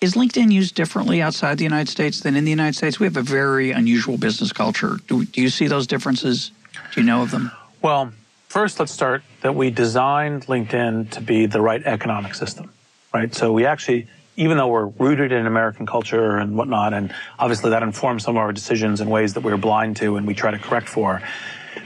[0.00, 3.00] is LinkedIn used differently outside the United States than in the United States?
[3.00, 4.98] We have a very unusual business culture.
[5.08, 6.52] Do, do you see those differences?
[6.92, 7.50] Do you know of them?
[7.82, 8.12] Well,
[8.48, 12.70] first, let's start that we designed LinkedIn to be the right economic system,
[13.12, 13.34] right?
[13.34, 14.06] So we actually
[14.38, 18.40] even though we're rooted in American culture and whatnot, and obviously that informs some of
[18.40, 21.20] our decisions in ways that we're blind to and we try to correct for.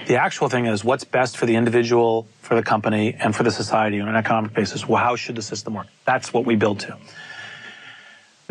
[0.06, 3.50] The actual thing is what's best for the individual, for the company, and for the
[3.50, 4.86] society on an economic basis.
[4.86, 5.86] Well, how should the system work?
[6.04, 6.98] That's what we build to.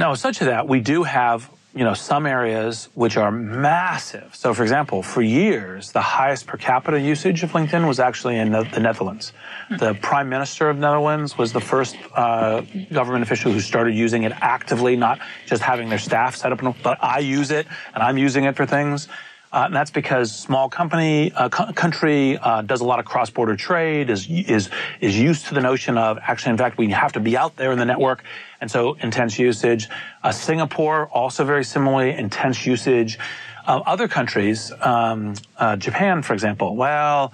[0.01, 4.35] Now, such that we do have you know, some areas which are massive.
[4.35, 8.51] So, for example, for years, the highest per capita usage of LinkedIn was actually in
[8.51, 9.31] the, Netherlands.
[9.69, 12.61] The Prime Minister of Netherlands was the first uh,
[12.91, 16.61] government official who started using it actively, not just having their staff set up.
[16.81, 19.07] But I use it, and I'm using it for things.
[19.51, 23.55] Uh, and that's because small company uh, co- country uh, does a lot of cross-border
[23.55, 24.69] trade, is is
[25.01, 27.71] is used to the notion of actually, in fact, we have to be out there
[27.73, 28.23] in the network,
[28.61, 29.89] and so intense usage.
[30.23, 33.19] Uh, Singapore also very similarly intense usage.
[33.67, 37.33] Uh, other countries, um, uh, Japan, for example, well.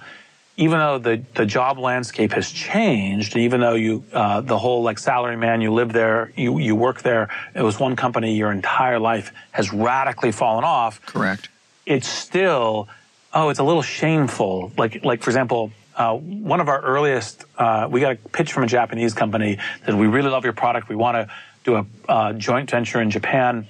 [0.56, 5.36] Even though the, the job landscape has changed, even though you the whole like salary
[5.36, 9.30] man, you live there, you you work there, it was one company your entire life
[9.52, 11.00] has radically fallen off.
[11.06, 11.48] Correct
[11.88, 12.88] it's still,
[13.32, 14.70] oh, it's a little shameful.
[14.76, 18.62] Like, like for example, uh, one of our earliest, uh, we got a pitch from
[18.62, 20.88] a Japanese company that we really love your product.
[20.88, 23.66] We want to do a uh, joint venture in Japan.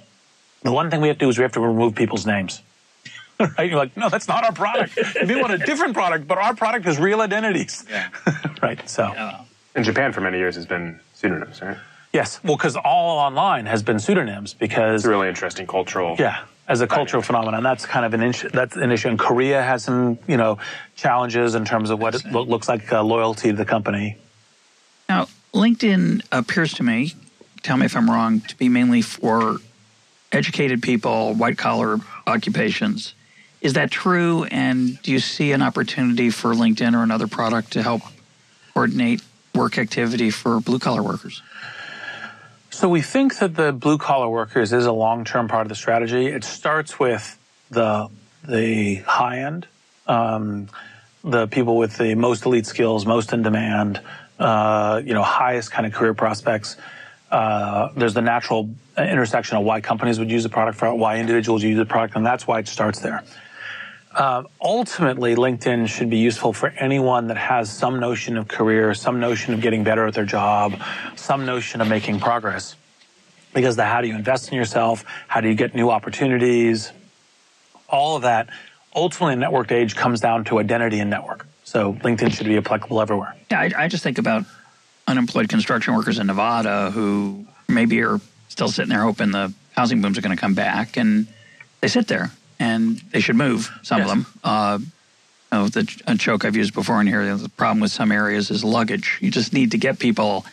[0.62, 2.61] The one thing we have to do is we have to remove people's names.
[3.40, 3.70] right?
[3.70, 4.98] You're like, no, that's not our product.
[5.26, 7.85] we want a different product, but our product is real identities.
[7.88, 8.09] Yeah.
[8.62, 8.88] right.
[8.90, 9.12] So.
[9.14, 9.44] Yeah.
[9.76, 11.76] In Japan, for many years, has been pseudonyms, right?
[12.12, 12.42] Yes.
[12.42, 15.02] Well, because all online has been pseudonyms because.
[15.02, 16.16] It's a really interesting cultural.
[16.18, 17.62] Yeah as a cultural phenomenon.
[17.62, 18.50] That's kind of an issue.
[18.50, 19.09] That's an issue.
[19.09, 20.59] And Korea has some, you know,
[20.96, 24.18] challenges in terms of what it lo- looks like uh, loyalty to the company.
[25.09, 27.14] Now, LinkedIn appears to me,
[27.62, 29.57] tell me if I'm wrong, to be mainly for
[30.31, 33.14] educated people, white collar occupations.
[33.62, 34.44] Is that true?
[34.44, 38.02] And do you see an opportunity for LinkedIn or another product to help
[38.74, 39.22] coordinate
[39.54, 41.42] work activity for blue collar workers?
[42.79, 45.75] So we think that the blue collar workers is a long term part of the
[45.75, 46.29] strategy.
[46.29, 47.37] It starts with
[47.73, 48.09] the
[48.47, 49.67] the high end,
[50.07, 50.69] um,
[51.25, 54.01] the people with the most elite skills, most in demand,
[54.38, 56.77] uh, you know, highest kind of career prospects.
[57.33, 61.64] Uh, there's the natural intersection of why companies would use the product for why individuals
[61.64, 63.25] use the product, and that's why it starts there.
[64.18, 69.20] Uh, ultimately, LinkedIn should be useful for anyone that has some notion of career, some
[69.20, 70.74] notion of getting better at their job,
[71.14, 72.74] some notion of making progress.
[73.54, 75.04] Because the how do you invest in yourself?
[75.28, 76.90] How do you get new opportunities?
[77.88, 78.48] All of that,
[78.92, 81.46] ultimately, in networked age comes down to identity and network.
[81.62, 83.37] So LinkedIn should be applicable everywhere.
[83.52, 84.44] Yeah, I, I just think about
[85.07, 90.18] unemployed construction workers in Nevada who maybe are still sitting there hoping the housing booms
[90.18, 91.28] are going to come back, and
[91.81, 93.71] they sit there and they should move.
[93.83, 94.11] Some yes.
[94.11, 94.27] of them.
[94.44, 94.79] Uh,
[95.53, 97.37] oh, the a joke I've used before in here.
[97.37, 99.18] The problem with some areas is luggage.
[99.21, 100.44] You just need to get people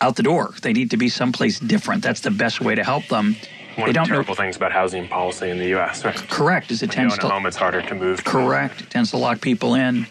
[0.00, 0.54] out the door.
[0.62, 2.02] They need to be someplace different.
[2.02, 3.36] That's the best way to help them.
[3.76, 4.34] One they of the terrible know.
[4.34, 6.04] things about housing policy in the U.S.
[6.04, 6.16] Right?
[6.28, 6.70] Correct.
[6.70, 8.24] Is it when tends you own to home, it's harder to move.
[8.24, 8.80] Correct.
[8.80, 10.06] It tends to lock people in.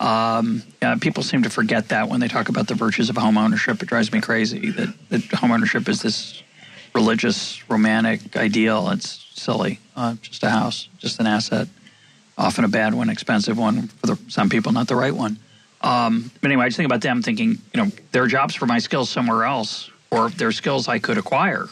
[0.00, 3.38] Um, yeah, people seem to forget that when they talk about the virtues of home
[3.38, 3.82] ownership.
[3.82, 6.42] It drives me crazy that, that home ownership is this
[6.94, 8.90] religious, romantic ideal.
[8.90, 9.80] It's silly.
[9.96, 11.68] Uh, just a house, just an asset,
[12.38, 15.38] often a bad one, expensive one for the, some people, not the right one.
[15.82, 18.66] Um, but anyway, I just think about them thinking, you know, there are jobs for
[18.66, 21.66] my skills somewhere else, or there are skills I could acquire,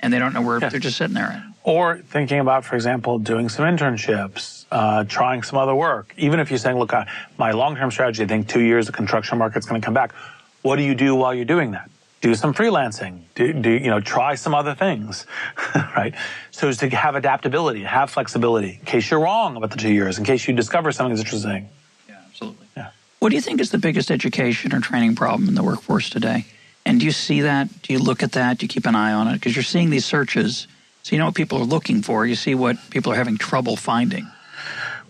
[0.00, 0.68] and they don't know where yeah.
[0.68, 1.44] they're just sitting there.
[1.64, 6.14] Or thinking about, for example, doing some internships, uh, trying some other work.
[6.16, 9.36] Even if you're saying, look, I, my long-term strategy, I think two years the construction
[9.38, 10.14] market's going to come back.
[10.62, 11.90] What do you do while you're doing that?
[12.20, 15.26] Do some freelancing, do, do, you know, try some other things,
[15.74, 16.14] right?
[16.50, 20.18] So as to have adaptability, have flexibility in case you're wrong about the two years,
[20.18, 21.68] in case you discover something that's interesting.
[22.08, 22.66] Yeah, absolutely.
[22.76, 22.90] Yeah.
[23.20, 26.46] What do you think is the biggest education or training problem in the workforce today?
[26.84, 27.82] And do you see that?
[27.82, 28.58] Do you look at that?
[28.58, 29.34] Do you keep an eye on it?
[29.34, 30.66] Because you're seeing these searches,
[31.02, 32.26] so you know what people are looking for.
[32.26, 34.26] You see what people are having trouble finding.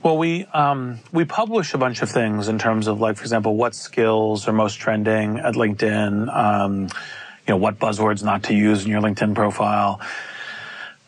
[0.08, 3.56] Well, we um, we publish a bunch of things in terms of like, for example,
[3.56, 6.34] what skills are most trending at LinkedIn.
[6.34, 6.88] Um, you
[7.48, 10.00] know, what buzzwords not to use in your LinkedIn profile.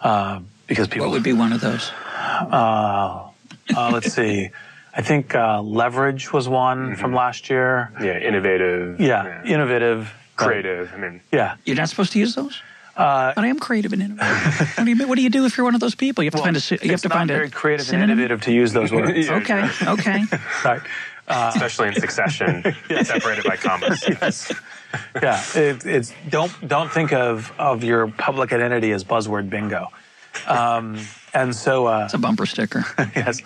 [0.03, 1.07] Uh, because people.
[1.07, 1.91] What would be one of those?
[1.91, 3.31] Uh,
[3.75, 4.51] uh, let's see.
[4.95, 7.01] I think uh, leverage was one mm-hmm.
[7.01, 7.91] from last year.
[8.03, 9.01] Yeah, innovative.
[9.01, 9.55] Yeah, yeah.
[9.55, 10.13] innovative.
[10.37, 10.93] Creative.
[10.93, 11.57] I mean, yeah.
[11.65, 12.61] You're not supposed to use those.
[13.01, 14.77] Uh, but I am creative and innovative.
[14.77, 16.23] what, do you, what do you do if you're one of those people?
[16.23, 16.85] You have to find a.
[16.85, 17.35] You have to find a.
[17.35, 18.11] very creative synonym?
[18.11, 19.29] and innovative to use those words.
[19.31, 19.71] okay.
[19.83, 20.25] Okay.
[20.65, 20.83] right.
[21.27, 23.09] Uh, Especially in succession, yes.
[23.09, 24.03] separated by commas.
[24.07, 24.53] yes.
[25.23, 25.43] Yeah.
[25.55, 29.89] It, it's don't don't think of of your public identity as buzzword bingo.
[30.47, 30.99] Um,
[31.33, 32.85] and so uh, it's a bumper sticker.
[33.17, 33.41] yes.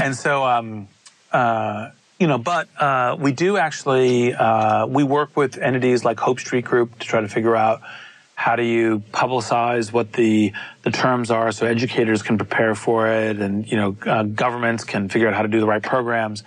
[0.00, 0.88] and so um,
[1.32, 6.40] uh, you know, but uh, we do actually uh, we work with entities like Hope
[6.40, 7.82] Street Group to try to figure out
[8.38, 13.40] how do you publicize what the the terms are so educators can prepare for it,
[13.40, 16.44] and you know, uh, governments can figure out how to do the right programs.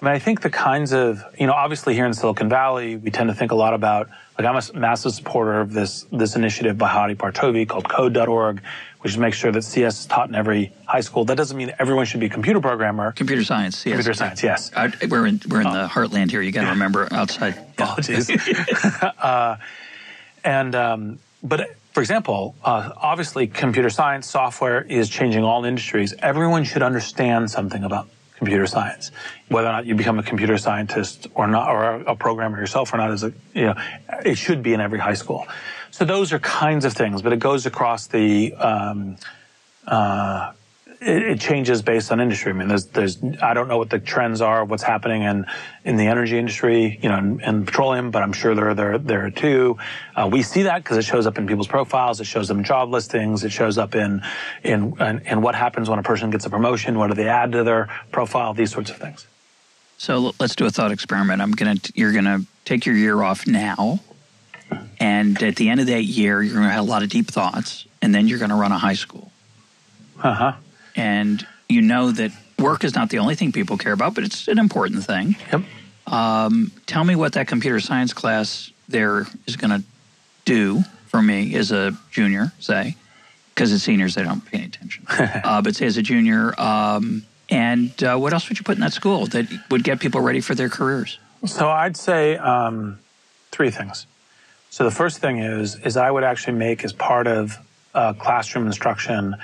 [0.00, 3.10] I mean, I think the kinds of, you know, obviously here in Silicon Valley, we
[3.10, 6.76] tend to think a lot about, like I'm a massive supporter of this, this initiative
[6.76, 8.62] by Hadi Partovi called code.org,
[9.00, 11.26] which makes sure that CS is taught in every high school.
[11.26, 13.12] That doesn't mean everyone should be a computer programmer.
[13.12, 13.94] Computer science, yes.
[13.94, 14.70] Computer science, yes.
[14.74, 15.72] Uh, we're in, we're in oh.
[15.72, 16.40] the heartland here.
[16.40, 17.58] You got to remember outside.
[17.78, 18.30] Apologies.
[19.18, 19.56] uh,
[20.44, 26.14] and, um, but for example, uh, obviously computer science software is changing all industries.
[26.20, 29.10] Everyone should understand something about computer science.
[29.48, 32.96] Whether or not you become a computer scientist or not, or a programmer yourself or
[32.96, 33.74] not, is a, you know,
[34.24, 35.46] it should be in every high school.
[35.90, 39.16] So those are kinds of things, but it goes across the, um,
[39.86, 40.52] uh,
[41.00, 42.50] it, it, changes based on industry.
[42.50, 45.46] I mean, there's, there's, I don't know what the trends are, what's happening in,
[45.84, 48.98] in the energy industry, you know, in, in petroleum, but I'm sure there are there,
[48.98, 49.78] there too.
[50.14, 52.64] Uh, we see that because it shows up in people's profiles, it shows up in
[52.64, 54.22] job listings, it shows up in,
[54.62, 57.52] in, in, in what happens when a person gets a promotion, what do they add
[57.52, 59.26] to their profile, these sorts of things.
[59.96, 61.40] So let's do a thought experiment.
[61.40, 64.00] I'm gonna, you're gonna take your year off now,
[64.98, 67.86] and at the end of that year, you're gonna have a lot of deep thoughts,
[68.00, 69.30] and then you're gonna run a high school.
[70.22, 70.52] Uh huh
[70.96, 74.48] and you know that work is not the only thing people care about, but it's
[74.48, 75.36] an important thing.
[75.52, 75.62] Yep.
[76.06, 79.86] Um, tell me what that computer science class there is going to
[80.44, 82.96] do for me as a junior, say,
[83.54, 85.04] because as seniors they don't pay any attention.
[85.08, 88.80] uh, but say as a junior, um, and uh, what else would you put in
[88.80, 91.18] that school that would get people ready for their careers?
[91.46, 92.98] So I'd say um,
[93.50, 94.06] three things.
[94.70, 97.58] So the first thing is is I would actually make as part of
[97.94, 99.34] uh, classroom instruction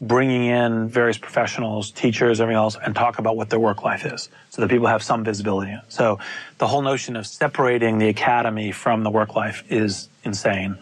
[0.00, 4.28] bringing in various professionals, teachers, everything else, and talk about what their work life is
[4.50, 5.76] so that people have some visibility.
[5.88, 6.18] So
[6.58, 10.78] the whole notion of separating the academy from the work life is insane.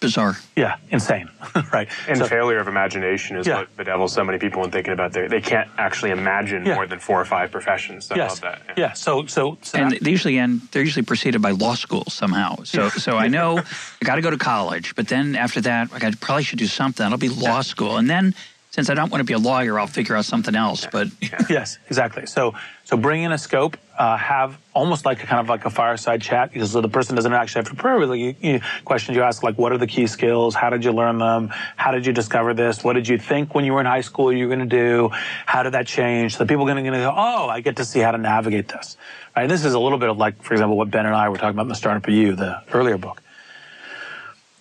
[0.00, 0.36] Bizarre.
[0.54, 1.30] Yeah, insane,
[1.72, 1.88] right?
[2.08, 3.58] And so, failure of imagination is yeah.
[3.58, 6.74] what bedevils so many people in thinking about their, they can't actually imagine yeah.
[6.74, 8.06] more than four or five professions.
[8.06, 8.42] So yes.
[8.42, 8.62] I love that.
[8.76, 8.84] Yeah.
[8.88, 8.92] yeah.
[8.92, 12.62] So, so, so and they usually end, they're usually preceded by law school somehow.
[12.64, 16.04] So, so I know I got to go to college, but then after that, like
[16.04, 17.04] I probably should do something.
[17.06, 17.96] It'll be law school.
[17.96, 18.34] And then
[18.74, 20.84] since I don't want to be a lawyer, I'll figure out something else.
[20.90, 21.06] But
[21.48, 22.26] yes, exactly.
[22.26, 25.70] So so bring in a scope, uh, have almost like a kind of like a
[25.70, 27.96] fireside chat, because so the person doesn't actually have to prepare.
[27.96, 30.56] Really, you, you, questions you ask like, what are the key skills?
[30.56, 31.52] How did you learn them?
[31.76, 32.82] How did you discover this?
[32.82, 35.10] What did you think when you were in high school you were going to do?
[35.46, 36.36] How did that change?
[36.36, 38.96] So people are going to go, oh, I get to see how to navigate this.
[39.36, 39.48] Right?
[39.48, 41.54] This is a little bit of like, for example, what Ben and I were talking
[41.54, 43.22] about in the Startup of You, the earlier book.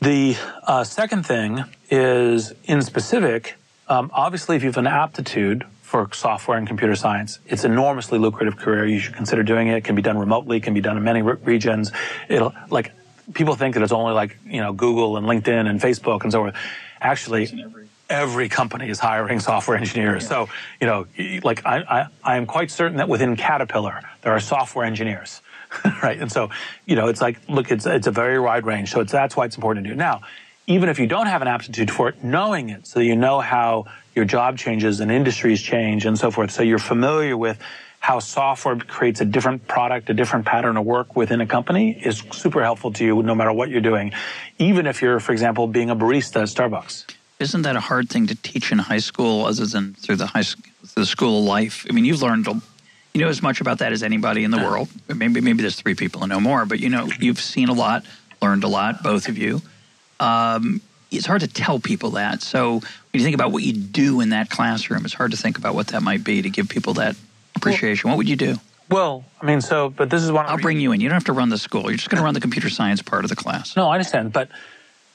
[0.01, 3.55] The uh, second thing is in specific
[3.87, 8.17] um, obviously, if you have an aptitude for software and computer science, it's an enormously
[8.17, 8.85] lucrative career.
[8.85, 9.77] You should consider doing it.
[9.77, 10.57] It can be done remotely.
[10.57, 11.91] It can be done in many re- regions.
[12.29, 12.91] It'll like
[13.33, 16.39] people think that it's only like you know Google and LinkedIn and Facebook and so
[16.41, 16.55] forth.
[16.99, 17.47] Actually,
[18.09, 20.23] every company is hiring software engineers.
[20.23, 20.29] Yeah.
[20.29, 20.49] So
[20.81, 21.07] you know,
[21.43, 25.41] like I, I, I am quite certain that within Caterpillar there are software engineers.
[26.03, 26.49] right, and so
[26.85, 28.91] you know, it's like look, it's it's a very wide range.
[28.91, 29.95] So it's that's why it's important to do.
[29.95, 30.21] Now,
[30.67, 33.85] even if you don't have an aptitude for it, knowing it so you know how
[34.15, 36.51] your job changes and industries change and so forth.
[36.51, 37.59] So you're familiar with
[37.99, 42.21] how software creates a different product, a different pattern of work within a company is
[42.31, 44.11] super helpful to you no matter what you're doing.
[44.59, 47.05] Even if you're, for example, being a barista at Starbucks.
[47.39, 50.43] Isn't that a hard thing to teach in high school other than through the high
[50.95, 51.85] the school of life?
[51.89, 54.89] I mean, you've learned you know as much about that as anybody in the world.
[55.07, 58.05] Maybe maybe there's three people who know more, but you know, you've seen a lot,
[58.41, 59.61] learned a lot, both of you
[60.23, 60.81] um,
[61.11, 62.41] it's hard to tell people that.
[62.41, 62.81] So when
[63.13, 65.87] you think about what you do in that classroom, it's hard to think about what
[65.87, 67.15] that might be to give people that
[67.55, 68.07] appreciation.
[68.07, 68.55] Well, what would you do?
[68.89, 70.45] Well, I mean, so, but this is one.
[70.45, 71.01] I'll bring you in.
[71.01, 71.83] You don't have to run the school.
[71.83, 73.75] You're just going to run the computer science part of the class.
[73.75, 74.49] No, I understand, but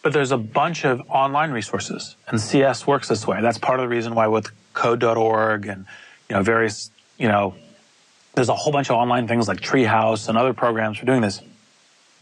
[0.03, 3.41] but there's a bunch of online resources, and CS works this way.
[3.43, 5.87] That's part of the reason why with Code.org and
[6.29, 7.55] you know, various, you know,
[8.35, 11.41] there's a whole bunch of online things like Treehouse and other programs for doing this.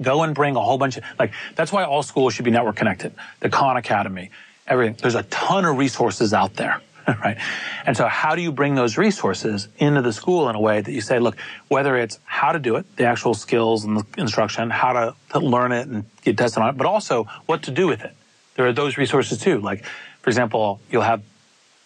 [0.00, 2.76] Go and bring a whole bunch of, like, that's why all schools should be network
[2.76, 3.12] connected.
[3.40, 4.30] The Khan Academy,
[4.66, 4.96] everything.
[5.00, 6.80] There's a ton of resources out there.
[7.24, 7.38] right?
[7.85, 10.90] And so how do you bring those resources into the school in a way that
[10.90, 11.37] you say, look,
[11.68, 15.38] whether it's how to do it, the actual skills and the instruction, how to, to
[15.38, 18.12] learn it and get tested on it, but also what to do with it.
[18.56, 19.61] There are those resources too.
[19.61, 19.85] Like,
[20.22, 21.22] for example, you'll have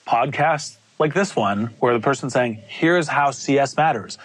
[0.06, 4.18] podcasts like this one where the person's saying, here's how CS matters.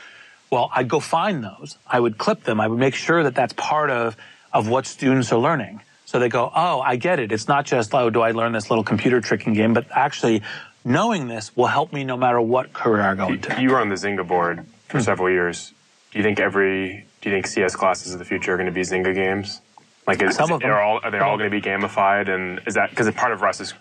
[0.51, 1.77] Well, I'd go find those.
[1.87, 2.61] I would clip them.
[2.61, 4.15] I would make sure that that's part of,
[4.53, 5.81] of what students are learning.
[6.05, 7.31] So they go, oh, I get it.
[7.31, 10.43] It's not just, oh, do I learn this little computer tricking game, but actually
[10.85, 13.59] knowing this will help me no matter what career I go into.
[13.59, 15.03] You were on the Zynga board for mm-hmm.
[15.03, 15.73] several years.
[16.11, 18.71] Do you think every do you think CS classes of the future are going to
[18.71, 19.59] be Zynga games?
[20.07, 22.29] Like is, some of them are all are they all going to be gamified?
[22.29, 23.73] And is that because part of Russ's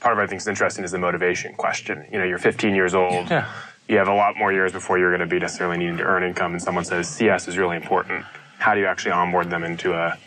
[0.00, 2.06] part of what I think is interesting is the motivation question.
[2.10, 3.28] You know, you're 15 years old.
[3.30, 3.52] Yeah.
[3.88, 6.22] You have a lot more years before you're going to be necessarily needing to earn
[6.22, 8.24] income, and someone says CS is really important.
[8.58, 10.18] How do you actually onboard them into a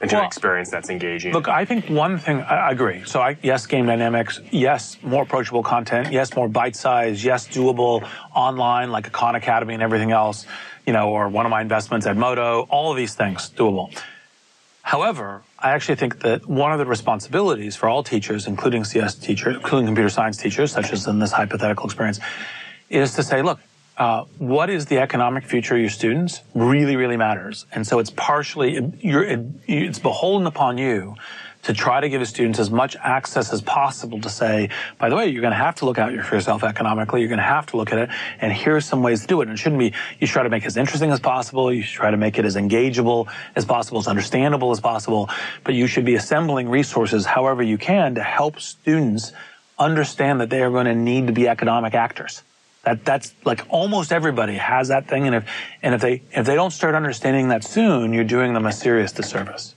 [0.00, 1.32] into well, an experience that's engaging.
[1.32, 3.04] Look, I think one thing I, agree.
[3.06, 4.40] So, I, yes, game dynamics.
[4.50, 6.12] Yes, more approachable content.
[6.12, 7.24] Yes, more bite size.
[7.24, 10.46] Yes, doable online like a Khan Academy and everything else.
[10.86, 13.98] You know, or one of my investments at moto All of these things doable.
[14.82, 19.56] However, I actually think that one of the responsibilities for all teachers, including CS teachers,
[19.56, 22.20] including computer science teachers, such as in this hypothetical experience,
[22.88, 23.60] is to say, look,
[23.96, 27.64] uh, what is the economic future of your students really, really matters.
[27.72, 31.14] And so it's partially, it, it's beholden upon you
[31.62, 34.68] to try to give the students as much access as possible to say,
[34.98, 37.20] by the way, you're going to have to look out for yourself economically.
[37.20, 38.10] You're going to have to look at it.
[38.40, 39.48] And here's some ways to do it.
[39.48, 41.72] And it shouldn't be, you try to make it as interesting as possible.
[41.72, 45.30] You should try to make it as engageable as possible, as understandable as possible.
[45.62, 49.32] But you should be assembling resources however you can to help students
[49.78, 52.42] understand that they are going to need to be economic actors.
[52.84, 55.50] That that's like almost everybody has that thing, and if
[55.82, 59.12] and if they if they don't start understanding that soon, you're doing them a serious
[59.12, 59.74] disservice.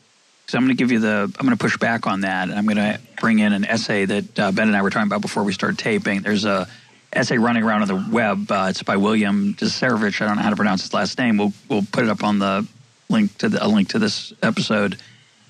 [0.48, 2.50] So I'm going to give you the I'm going to push back on that.
[2.50, 5.22] I'm going to bring in an essay that uh, Ben and I were talking about
[5.22, 6.22] before we started taping.
[6.22, 6.68] There's a
[7.14, 8.52] essay running around on the web.
[8.52, 10.22] Uh, it's by William Deresiewicz.
[10.22, 11.38] I don't know how to pronounce his last name.
[11.38, 12.68] We'll we'll put it up on the
[13.10, 14.98] link to the a link to this episode.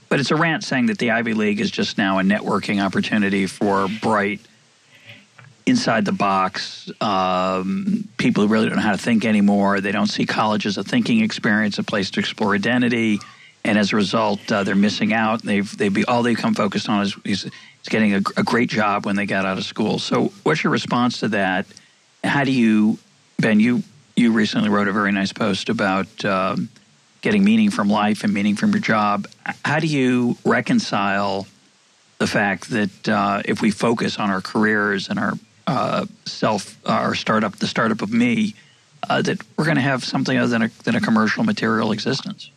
[0.10, 3.46] But it's a rant saying that the Ivy League is just now a networking opportunity
[3.46, 4.40] for bright
[5.68, 9.82] inside the box um, people who really don't know how to think anymore.
[9.82, 13.20] They don't see college as a thinking experience, a place to explore identity,
[13.66, 15.44] and as a result, uh, they're missing out.
[15.44, 17.52] They've they be all they come focused on is, is, is
[17.90, 20.00] getting a, a, great job when they got out of school.
[20.00, 21.66] So, what's your response to that?
[22.24, 22.98] How do you,
[23.38, 23.60] Ben?
[23.60, 23.84] You
[24.16, 26.26] you recently wrote a very nice post about.
[26.26, 26.70] Um,
[27.22, 29.28] getting meaning from life and meaning from your job.
[29.66, 31.48] How do you reconcile
[32.20, 35.34] the fact that uh, if we focus on our careers and our
[35.68, 38.56] uh, self uh, or startup, the startup of me,
[39.10, 42.50] uh, that we're going to have something other than a, than a commercial material existence.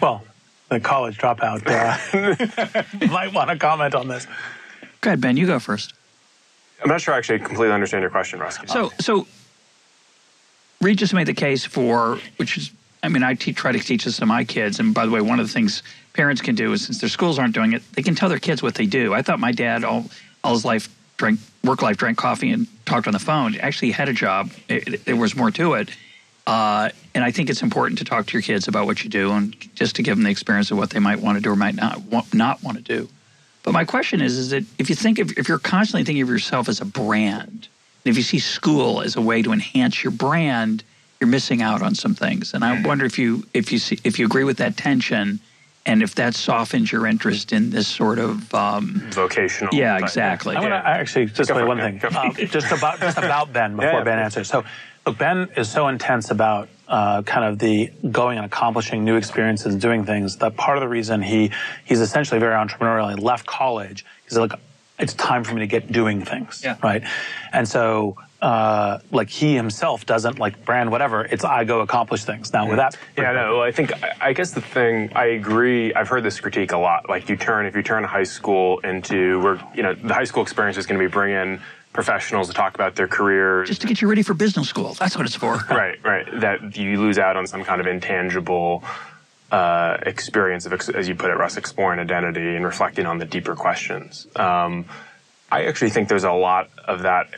[0.00, 0.22] Well,
[0.68, 4.26] the college dropout uh, might want to comment on this.
[5.00, 5.36] Go ahead, Ben.
[5.36, 5.94] You go first.
[6.82, 8.68] I'm not sure I actually completely understand your question, Rusky.
[8.68, 9.26] So, so
[10.80, 14.04] Reid just made the case for, which is, I mean, I te- try to teach
[14.04, 14.80] this to my kids.
[14.80, 15.82] And by the way, one of the things
[16.14, 18.62] parents can do is, since their schools aren't doing it, they can tell their kids
[18.62, 19.14] what they do.
[19.14, 20.06] I thought my dad all
[20.42, 20.88] all his life
[21.20, 23.54] drank work life, drank coffee, and talked on the phone.
[23.56, 24.50] Actually, had a job.
[24.68, 25.90] There was more to it.
[26.46, 29.30] Uh, and I think it's important to talk to your kids about what you do
[29.30, 31.56] and just to give them the experience of what they might want to do or
[31.56, 33.08] might not want, not want to do.
[33.62, 36.30] But my question is, is that if you think of, if you're constantly thinking of
[36.30, 37.68] yourself as a brand,
[38.06, 40.82] if you see school as a way to enhance your brand,
[41.20, 42.54] you're missing out on some things.
[42.54, 45.38] And I wonder if you if you see, if you agree with that tension
[45.86, 49.74] and if that softens your interest in this sort of um, vocational.
[49.74, 50.56] Yeah, exactly.
[50.56, 53.90] I want to actually just say one thing, uh, just about just about Ben before
[53.92, 54.48] yeah, Ben answers.
[54.48, 54.64] So,
[55.06, 59.74] look, Ben is so intense about uh, kind of the going and accomplishing new experiences,
[59.76, 60.36] doing things.
[60.36, 61.50] That part of the reason he
[61.84, 63.08] he's essentially very entrepreneurial.
[63.14, 64.04] He left college.
[64.24, 64.52] He's like,
[64.98, 66.76] it's time for me to get doing things, yeah.
[66.82, 67.02] right?
[67.52, 71.24] And so uh, like he himself doesn't like brand whatever.
[71.24, 72.52] It's I go accomplish things.
[72.52, 73.60] Now with that, yeah, no.
[73.60, 75.92] I think I guess the thing I agree.
[75.92, 77.08] I've heard this critique a lot.
[77.08, 80.42] Like you turn if you turn high school into where you know the high school
[80.42, 81.60] experience is going to be bringing
[81.92, 84.94] professionals to talk about their careers, just to get you ready for business school.
[84.94, 85.56] That's what it's for.
[85.70, 86.26] right, right.
[86.40, 88.84] That you lose out on some kind of intangible.
[89.52, 93.56] Uh, experience of, as you put it, Russ, exploring identity and reflecting on the deeper
[93.56, 94.28] questions.
[94.36, 94.84] Um,
[95.50, 97.34] I actually think there's a lot of that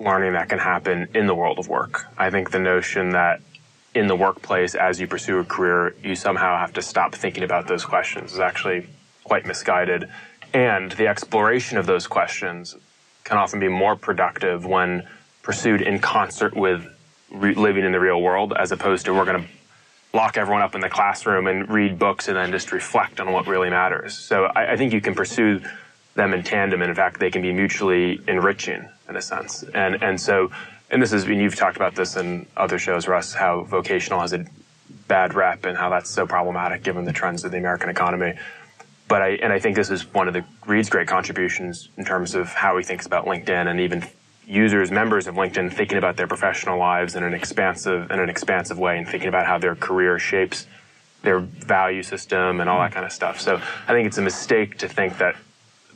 [0.00, 2.06] learning that can happen in the world of work.
[2.16, 3.40] I think the notion that
[3.94, 7.66] in the workplace, as you pursue a career, you somehow have to stop thinking about
[7.66, 8.86] those questions is actually
[9.24, 10.08] quite misguided.
[10.54, 12.76] And the exploration of those questions
[13.24, 15.06] can often be more productive when
[15.42, 16.86] pursued in concert with
[17.30, 19.48] re- living in the real world, as opposed to we're going to
[20.14, 23.46] lock everyone up in the classroom and read books and then just reflect on what
[23.46, 24.16] really matters.
[24.16, 25.60] So I, I think you can pursue
[26.18, 29.62] them in tandem, and in fact, they can be mutually enriching in a sense.
[29.72, 30.50] And and so,
[30.90, 34.34] and this is, and you've talked about this in other shows, Russ, how vocational has
[34.34, 34.44] a
[35.06, 38.34] bad rep and how that's so problematic given the trends of the American economy.
[39.06, 42.34] But I and I think this is one of the Reid's great contributions in terms
[42.34, 44.04] of how he thinks about LinkedIn and even
[44.44, 48.78] users, members of LinkedIn, thinking about their professional lives in an expansive in an expansive
[48.78, 50.66] way and thinking about how their career shapes
[51.22, 53.40] their value system and all that kind of stuff.
[53.40, 53.56] So
[53.86, 55.36] I think it's a mistake to think that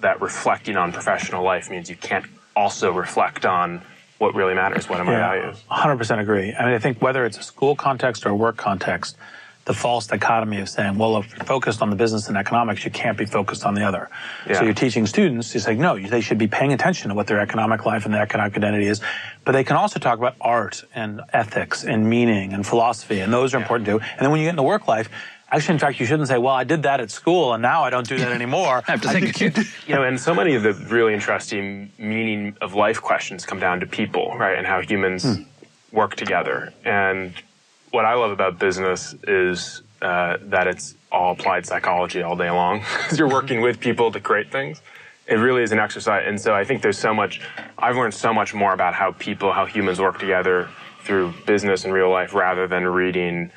[0.03, 3.83] that reflecting on professional life means you can't also reflect on
[4.19, 5.63] what really matters, what are my yeah, values.
[5.71, 6.55] 100% agree.
[6.55, 9.17] I mean, I think whether it's a school context or a work context,
[9.65, 12.91] the false dichotomy of saying, well, if you're focused on the business and economics, you
[12.91, 14.11] can't be focused on the other.
[14.47, 14.59] Yeah.
[14.59, 17.39] So you're teaching students, you say, no, they should be paying attention to what their
[17.39, 19.01] economic life and their economic identity is.
[19.45, 23.55] But they can also talk about art and ethics and meaning and philosophy, and those
[23.55, 23.63] are yeah.
[23.63, 24.01] important too.
[24.01, 25.09] And then when you get into work life,
[25.53, 27.91] Actually, in fact, you shouldn't say, well, I did that at school and now I
[27.91, 28.83] don't do that anymore.
[28.89, 29.39] I have to think.
[29.87, 33.81] you know, and so many of the really interesting meaning of life questions come down
[33.81, 34.57] to people, right?
[34.57, 35.43] And how humans hmm.
[35.93, 36.73] work together.
[36.85, 37.35] And
[37.91, 42.81] what I love about business is uh, that it's all applied psychology all day long.
[42.81, 44.81] Because you're working with people to create things.
[45.27, 46.25] It really is an exercise.
[46.27, 47.43] And so I think there's so much,
[47.79, 50.69] I've learned so much more about how people, how humans work together
[51.05, 53.51] through business and real life rather than reading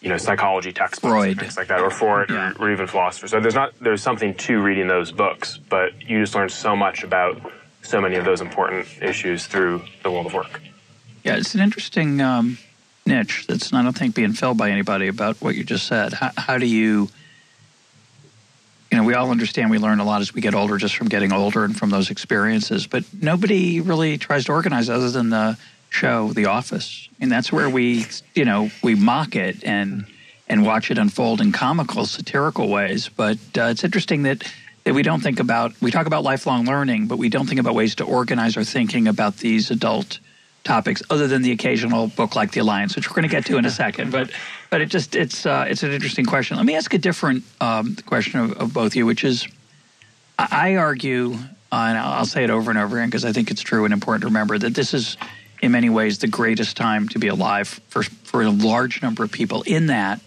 [0.00, 1.40] you know psychology textbooks Freud.
[1.40, 2.52] things like that, or Freud, yeah.
[2.58, 3.30] or, or, even philosophers.
[3.30, 7.02] So there's not there's something to reading those books, but you just learn so much
[7.02, 10.60] about so many of those important issues through the world of work.
[11.24, 12.58] Yeah, it's an interesting um,
[13.06, 16.12] niche that's I don't think being filled by anybody about what you just said.
[16.12, 17.08] How, how do you
[18.90, 21.08] you know, we all understand we learn a lot as we get older just from
[21.08, 25.58] getting older and from those experiences, but nobody really tries to organize other than the
[25.90, 27.08] show, The Office.
[27.20, 30.06] And that's where we, you know, we mock it and
[30.50, 33.08] and watch it unfold in comical, satirical ways.
[33.08, 34.42] But uh, it's interesting that
[34.84, 35.72] that we don't think about.
[35.82, 39.08] We talk about lifelong learning, but we don't think about ways to organize our thinking
[39.08, 40.18] about these adult
[40.64, 43.56] topics, other than the occasional book like The Alliance, which we're going to get to
[43.58, 44.12] in a second.
[44.12, 44.30] But
[44.70, 46.56] but it just it's uh, it's an interesting question.
[46.56, 49.46] Let me ask a different um, question of, of both of you, which is,
[50.38, 51.34] I argue,
[51.72, 53.92] uh, and I'll say it over and over again because I think it's true and
[53.92, 55.16] important to remember that this is
[55.60, 59.32] in many ways the greatest time to be alive for for a large number of
[59.32, 59.62] people.
[59.62, 60.20] In that,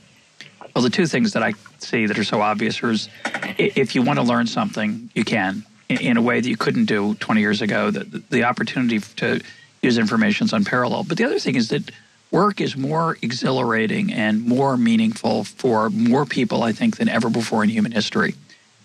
[0.75, 3.09] well, the two things that I see that are so obvious is
[3.57, 7.15] if you want to learn something, you can in a way that you couldn't do
[7.15, 7.91] 20 years ago.
[7.91, 9.41] The, the opportunity to
[9.81, 11.07] use information is unparalleled.
[11.07, 11.91] But the other thing is that
[12.29, 17.63] work is more exhilarating and more meaningful for more people, I think, than ever before
[17.63, 18.35] in human history.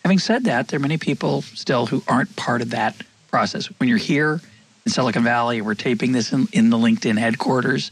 [0.04, 2.96] Having said that, there are many people still who aren't part of that
[3.30, 3.66] process.
[3.78, 4.40] When you're here
[4.86, 5.60] in Silicon Valley.
[5.60, 7.90] We're taping this in, in the LinkedIn headquarters.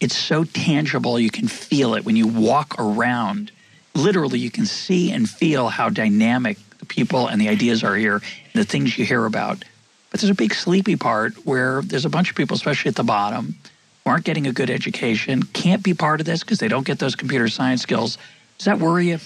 [0.00, 3.50] It's so tangible, you can feel it when you walk around.
[3.94, 8.22] Literally, you can see and feel how dynamic the people and the ideas are here,
[8.54, 9.64] the things you hear about.
[10.10, 13.02] But there's a big sleepy part where there's a bunch of people, especially at the
[13.02, 13.56] bottom,
[14.04, 17.00] who aren't getting a good education, can't be part of this because they don't get
[17.00, 18.16] those computer science skills.
[18.58, 19.18] Does that worry you?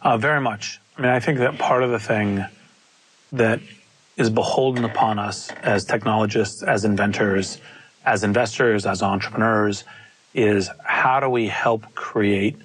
[0.00, 0.80] Uh, very much.
[0.96, 2.44] I mean, I think that part of the thing
[3.32, 3.58] that
[4.16, 7.58] is beholden upon us as technologists, as inventors,
[8.04, 9.84] as investors, as entrepreneurs,
[10.34, 12.56] is how do we help create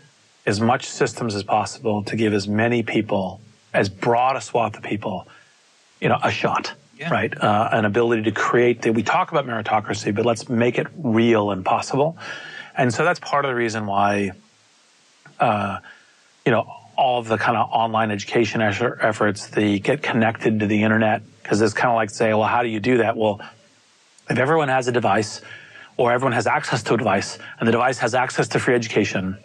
[0.45, 3.39] as much systems as possible to give as many people,
[3.73, 5.27] as broad a swath of people,
[6.01, 7.09] you know, a shot, yeah.
[7.09, 7.35] right?
[7.37, 8.81] Uh, an ability to create.
[8.81, 12.17] The, we talk about meritocracy, but let's make it real and possible.
[12.75, 14.31] And so that's part of the reason why,
[15.39, 15.79] uh,
[16.45, 20.83] you know, all of the kind of online education efforts, the get connected to the
[20.83, 23.17] internet, because it's kind of like say, well, how do you do that?
[23.17, 23.41] Well,
[24.29, 25.41] if everyone has a device
[25.97, 29.35] or everyone has access to a device and the device has access to free education,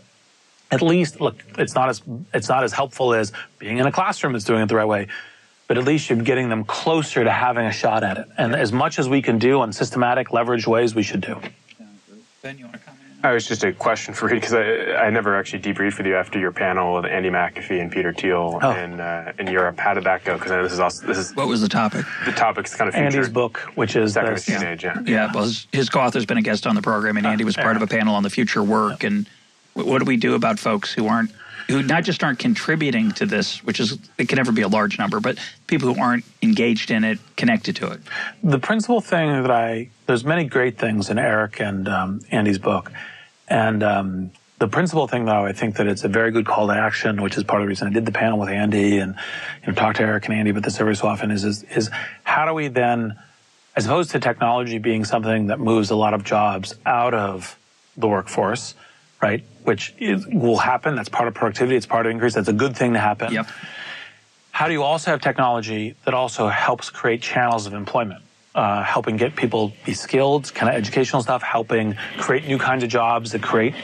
[0.71, 2.03] at least look, it's not as
[2.35, 5.07] it's not as helpful as being in a classroom is doing it the right way.
[5.67, 8.29] But at least you're getting them closer to having a shot at it.
[8.37, 11.41] And as much as we can do in systematic, leverage ways, we should do.
[12.43, 13.04] Ben, you want to comment?
[13.25, 16.15] I was just a question for you because I, I never actually debriefed with you
[16.15, 18.71] after your panel with Andy McAfee and Peter Thiel oh.
[18.73, 19.81] in uh, in Europe.
[19.81, 20.35] How did that go?
[20.35, 22.05] Because this is also this is what was the topic?
[22.27, 24.85] The topic's kind of Andy's book, which is Second Machine Age.
[24.85, 25.01] Yeah.
[25.07, 25.31] yeah, yeah.
[25.33, 27.83] Well, his, his co-author's been a guest on the program, and Andy was part of
[27.83, 29.05] a panel on the future work.
[29.05, 29.27] And
[29.73, 31.31] what do we do about folks who aren't
[31.69, 34.99] who not just aren't contributing to this, which is it can never be a large
[34.99, 38.01] number, but people who aren't engaged in it, connected to it.
[38.43, 42.93] The principal thing that I there's many great things in Eric and um, Andy's book.
[43.49, 46.73] And um, the principal thing, though, I think that it's a very good call to
[46.75, 49.15] action, which is part of the reason I did the panel with Andy and
[49.63, 51.31] you know talk to Eric and Andy about this every so often.
[51.31, 51.91] Is is, is
[52.23, 53.19] how do we then
[53.77, 57.59] as opposed to technology being something that moves a lot of jobs out of
[57.97, 58.75] the workforce,
[59.21, 59.43] right?
[59.65, 60.95] Which is, will happen.
[60.95, 61.77] That's part of productivity.
[61.77, 62.35] It's part of increase.
[62.35, 63.33] That's a good thing to happen.
[63.33, 63.49] Yep.
[64.53, 68.23] How do you also have technology that also helps create channels of employment?
[68.55, 72.89] Uh, helping get people be skilled, kind of educational stuff, helping create new kinds of
[72.89, 73.75] jobs that create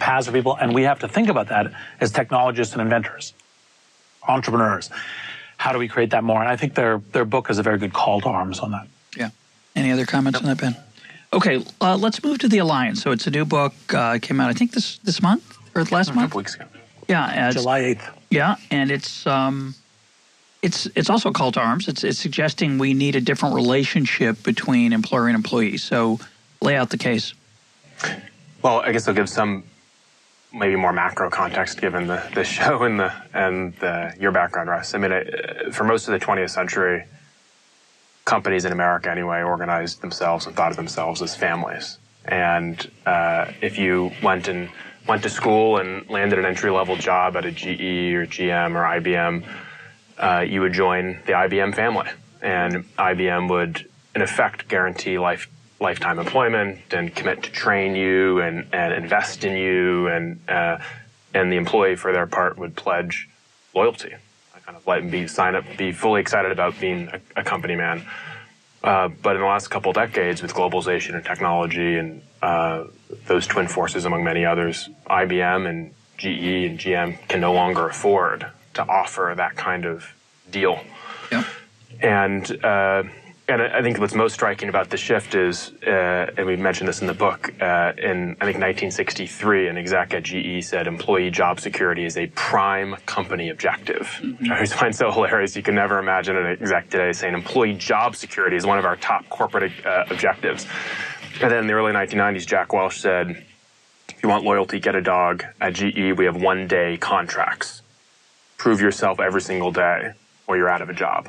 [0.00, 0.56] paths for people.
[0.60, 3.34] And we have to think about that as technologists and inventors,
[4.26, 4.90] entrepreneurs.
[5.58, 6.40] How do we create that more?
[6.40, 8.88] And I think their their book is a very good call to arms on that.
[9.16, 9.30] Yeah.
[9.76, 10.76] Any other comments on that, Ben?
[11.32, 13.00] Okay, uh, let's move to the Alliance.
[13.00, 13.74] So it's a new book.
[13.94, 16.08] Uh, came out, I think, this this month or last month.
[16.08, 16.30] A month.
[16.30, 16.64] couple weeks ago.
[17.08, 18.10] Yeah, it's- July eighth.
[18.30, 19.76] Yeah, and it's um,
[20.64, 21.88] it's it's also a call to arms.
[21.88, 25.76] It's it's suggesting we need a different relationship between employer and employee.
[25.76, 26.18] So
[26.62, 27.34] lay out the case.
[28.62, 29.64] Well, I guess I'll give some
[30.54, 34.94] maybe more macro context given the, the show and the and the, your background, Russ.
[34.94, 37.04] I mean, I, for most of the 20th century,
[38.24, 41.98] companies in America anyway organized themselves and thought of themselves as families.
[42.24, 44.70] And uh, if you went and
[45.06, 48.82] went to school and landed an entry level job at a GE or GM or
[48.98, 49.44] IBM,
[50.18, 52.08] uh, you would join the IBM family,
[52.42, 55.50] and IBM would, in effect, guarantee life
[55.80, 60.78] lifetime employment and commit to train you and, and invest in you, and uh,
[61.34, 63.28] and the employee, for their part, would pledge
[63.74, 64.14] loyalty.
[64.54, 67.74] I kind of let be sign up, be fully excited about being a, a company
[67.74, 68.06] man.
[68.84, 72.84] Uh, but in the last couple decades, with globalization and technology and uh,
[73.26, 78.46] those twin forces, among many others, IBM and GE and GM can no longer afford
[78.74, 80.14] to offer that kind of
[80.50, 80.80] deal.
[81.30, 81.44] Yeah.
[82.00, 83.04] And uh,
[83.46, 87.02] and I think what's most striking about the shift is, uh, and we mentioned this
[87.02, 91.60] in the book, uh, in I think 1963, an exec at GE said employee job
[91.60, 95.56] security is a prime company objective, which I always find so hilarious.
[95.56, 98.96] You can never imagine an exec today saying employee job security is one of our
[98.96, 100.66] top corporate uh, objectives.
[101.42, 103.44] And then in the early 1990s, Jack Welch said,
[104.08, 105.44] if you want loyalty, get a dog.
[105.60, 107.82] At GE, we have one day contracts.
[108.64, 110.12] Prove yourself every single day
[110.46, 111.26] or you're out of a job.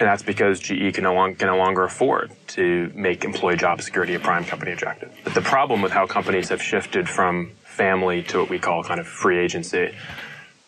[0.00, 3.80] And that's because GE can no, long, can no longer afford to make employee job
[3.80, 5.14] security a prime company objective.
[5.22, 8.98] But the problem with how companies have shifted from family to what we call kind
[8.98, 9.94] of free agency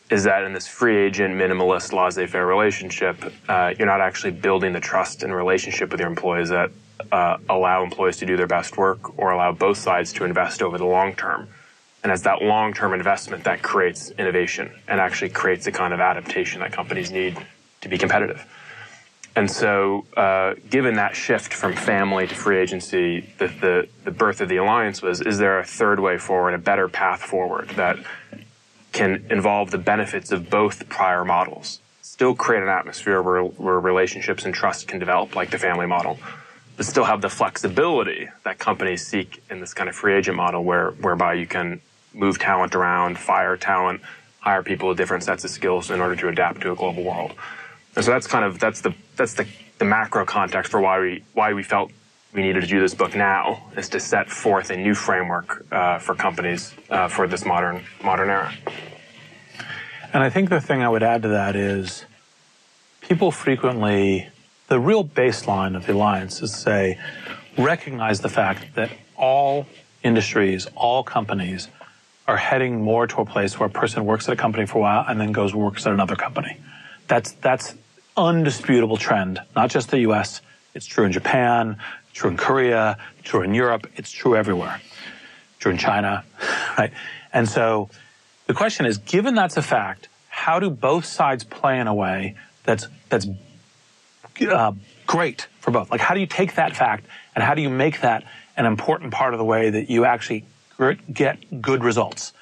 [0.08, 3.16] is that in this free agent, minimalist, laissez faire relationship,
[3.48, 6.70] uh, you're not actually building the trust and relationship with your employees that
[7.10, 10.78] uh, allow employees to do their best work or allow both sides to invest over
[10.78, 11.48] the long term.
[12.02, 16.00] And it's that long term investment that creates innovation and actually creates the kind of
[16.00, 17.36] adaptation that companies need
[17.80, 18.46] to be competitive.
[19.38, 24.40] And so, uh, given that shift from family to free agency, the, the, the birth
[24.40, 27.98] of the alliance was is there a third way forward, a better path forward that
[28.90, 31.80] can involve the benefits of both prior models?
[32.02, 36.18] Still create an atmosphere where, where relationships and trust can develop, like the family model,
[36.76, 40.64] but still have the flexibility that companies seek in this kind of free agent model,
[40.64, 41.80] where whereby you can
[42.18, 44.00] move talent around, fire talent,
[44.40, 47.32] hire people with different sets of skills in order to adapt to a global world.
[47.96, 49.46] And so that's kind of that's the that's the,
[49.78, 51.90] the macro context for why we why we felt
[52.34, 55.98] we needed to do this book now is to set forth a new framework uh,
[55.98, 58.52] for companies uh, for this modern modern era.
[60.12, 62.04] And I think the thing I would add to that is
[63.00, 64.28] people frequently,
[64.68, 66.98] the real baseline of the alliance is to say,
[67.58, 69.66] recognize the fact that all
[70.02, 71.68] industries, all companies
[72.28, 74.80] are heading more to a place where a person works at a company for a
[74.82, 76.58] while and then goes works at another company.
[77.08, 77.74] That's that's
[78.18, 80.42] undisputable trend, not just the US.
[80.74, 81.78] It's true in Japan,
[82.12, 84.80] true in Korea, true in Europe, it's true everywhere.
[85.58, 86.22] True in China,
[86.78, 86.92] right?
[87.32, 87.88] And so
[88.46, 92.36] the question is, given that's a fact, how do both sides play in a way
[92.64, 93.26] that's that's
[94.46, 94.72] uh,
[95.06, 95.90] great for both?
[95.90, 98.24] Like, how do you take that fact and how do you make that
[98.58, 100.44] an important part of the way that you actually
[100.78, 102.32] gr- get good results?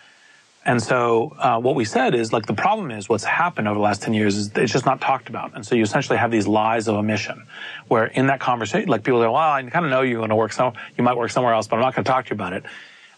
[0.65, 3.83] And so, uh, what we said is like the problem is what's happened over the
[3.83, 6.47] last ten years is it's just not talked about, and so you essentially have these
[6.47, 7.47] lies of omission,
[7.89, 10.37] where in that conversation, like people go, "Well, I kind of know you're going to
[10.37, 12.35] work some, you might work somewhere else, but I'm not going to talk to you
[12.35, 12.65] about it."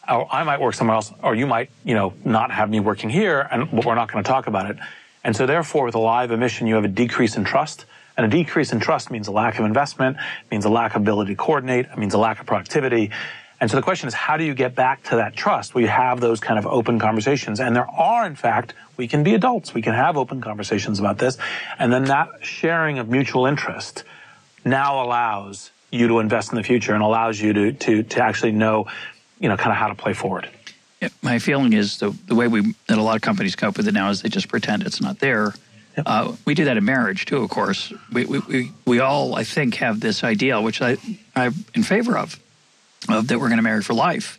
[0.09, 3.11] or I might work somewhere else, or you might, you know, not have me working
[3.11, 4.79] here, and but we're not going to talk about it.
[5.25, 7.85] And so, therefore, with a live emission, you have a decrease in trust,
[8.17, 10.17] and a decrease in trust means a lack of investment,
[10.51, 13.11] means a lack of ability to coordinate, means a lack of productivity.
[13.61, 15.89] And so the question is, how do you get back to that trust where you
[15.89, 17.59] have those kind of open conversations?
[17.59, 21.19] And there are, in fact, we can be adults, we can have open conversations about
[21.19, 21.39] this,
[21.79, 24.05] and then that sharing of mutual interest
[24.65, 28.53] now allows you to invest in the future and allows you to to to actually
[28.53, 28.87] know
[29.41, 30.49] you know, kind of how to play forward.
[31.01, 33.89] Yeah, my feeling is the the way we that a lot of companies cope with
[33.89, 35.55] it now is they just pretend it's not there,
[36.07, 37.93] Uh, we do that in marriage too, of course.
[38.13, 40.97] We, we, we, we all, I think, have this ideal, which I,
[41.35, 42.39] I'm in favor of,
[43.11, 44.39] of that we're going to marry for life.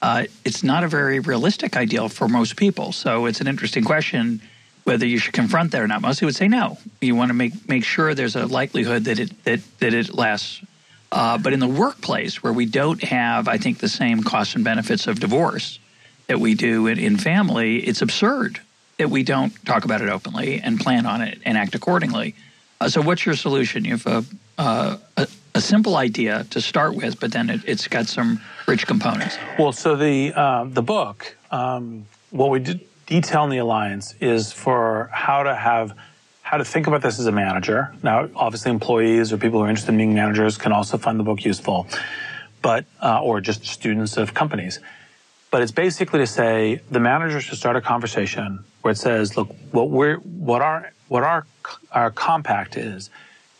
[0.00, 2.92] Uh, it's not a very realistic ideal for most people.
[2.92, 4.40] So it's an interesting question
[4.84, 6.02] whether you should confront that or not.
[6.02, 6.78] Mostly would say no.
[7.00, 10.60] You want to make make sure there's a likelihood that it that that it lasts.
[11.12, 14.64] Uh, but in the workplace, where we don't have, I think, the same costs and
[14.64, 15.78] benefits of divorce
[16.26, 18.60] that we do in, in family, it's absurd
[18.96, 22.34] that we don't talk about it openly and plan on it and act accordingly.
[22.80, 23.84] Uh, so, what's your solution?
[23.84, 24.24] You have a,
[24.56, 28.86] uh, a, a simple idea to start with, but then it, has got some rich
[28.86, 29.36] components.
[29.58, 34.52] Well, so the uh, the book, um, what we did detail in the alliance is
[34.52, 35.94] for how to have
[36.42, 37.94] how to think about this as a manager.
[38.02, 41.24] Now, obviously, employees or people who are interested in being managers can also find the
[41.24, 41.86] book useful,
[42.62, 44.80] but uh, or just students of companies.
[45.50, 49.54] But it's basically to say the manager should start a conversation where it says, "Look,
[49.70, 51.46] what we're what our what our
[51.92, 53.10] our compact is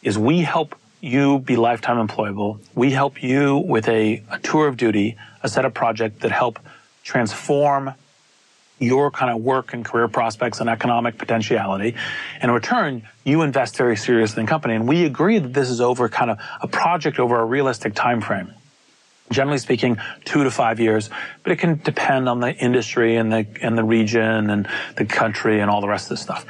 [0.03, 2.61] is we help you be lifetime employable.
[2.75, 6.61] We help you with a, a tour of duty, a set of projects that help
[7.03, 7.93] transform
[8.79, 11.97] your kind of work and career prospects and economic potentiality.
[12.41, 14.75] In return, you invest very seriously in the company.
[14.75, 18.21] And we agree that this is over kind of a project over a realistic time
[18.21, 18.53] frame.
[19.31, 21.11] Generally speaking, two to five years,
[21.43, 25.61] but it can depend on the industry and the and the region and the country
[25.61, 26.45] and all the rest of this stuff.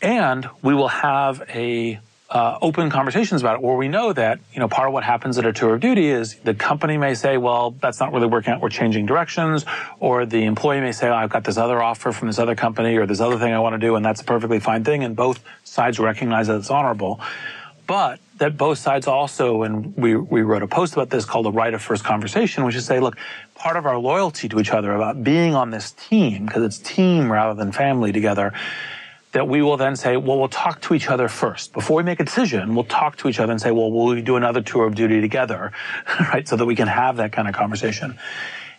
[0.00, 2.00] And we will have a
[2.30, 5.38] uh, open conversations about it where we know that, you know, part of what happens
[5.38, 8.52] at a tour of duty is the company may say, well, that's not really working
[8.52, 8.60] out.
[8.60, 9.64] We're changing directions.
[9.98, 12.96] Or the employee may say, oh, I've got this other offer from this other company
[12.96, 13.96] or this other thing I want to do.
[13.96, 15.04] And that's a perfectly fine thing.
[15.04, 17.18] And both sides recognize that it's honorable.
[17.86, 21.52] But that both sides also, and we, we wrote a post about this called the
[21.52, 23.16] right of first conversation, which is say, look,
[23.54, 27.32] part of our loyalty to each other about being on this team, because it's team
[27.32, 28.52] rather than family together,
[29.38, 31.72] that we will then say, well, we'll talk to each other first.
[31.72, 34.20] Before we make a decision, we'll talk to each other and say, well, will we
[34.20, 35.70] do another tour of duty together?
[36.32, 36.48] right?
[36.48, 38.18] So that we can have that kind of conversation.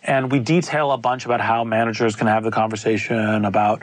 [0.02, 3.80] And we detail a bunch about how managers can have the conversation, about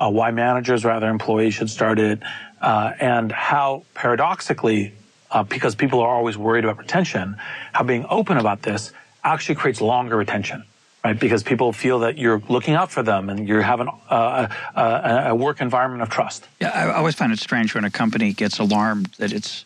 [0.00, 2.18] uh, why managers rather employees should start it,
[2.60, 4.94] uh, and how paradoxically,
[5.30, 7.36] uh, because people are always worried about retention,
[7.72, 8.90] how being open about this
[9.22, 10.64] actually creates longer retention
[11.04, 11.18] right?
[11.18, 15.24] Because people feel that you're looking out for them and you're having a, uh, uh,
[15.26, 16.46] a, a work environment of trust.
[16.60, 19.64] Yeah, I always find it strange when a company gets alarmed that its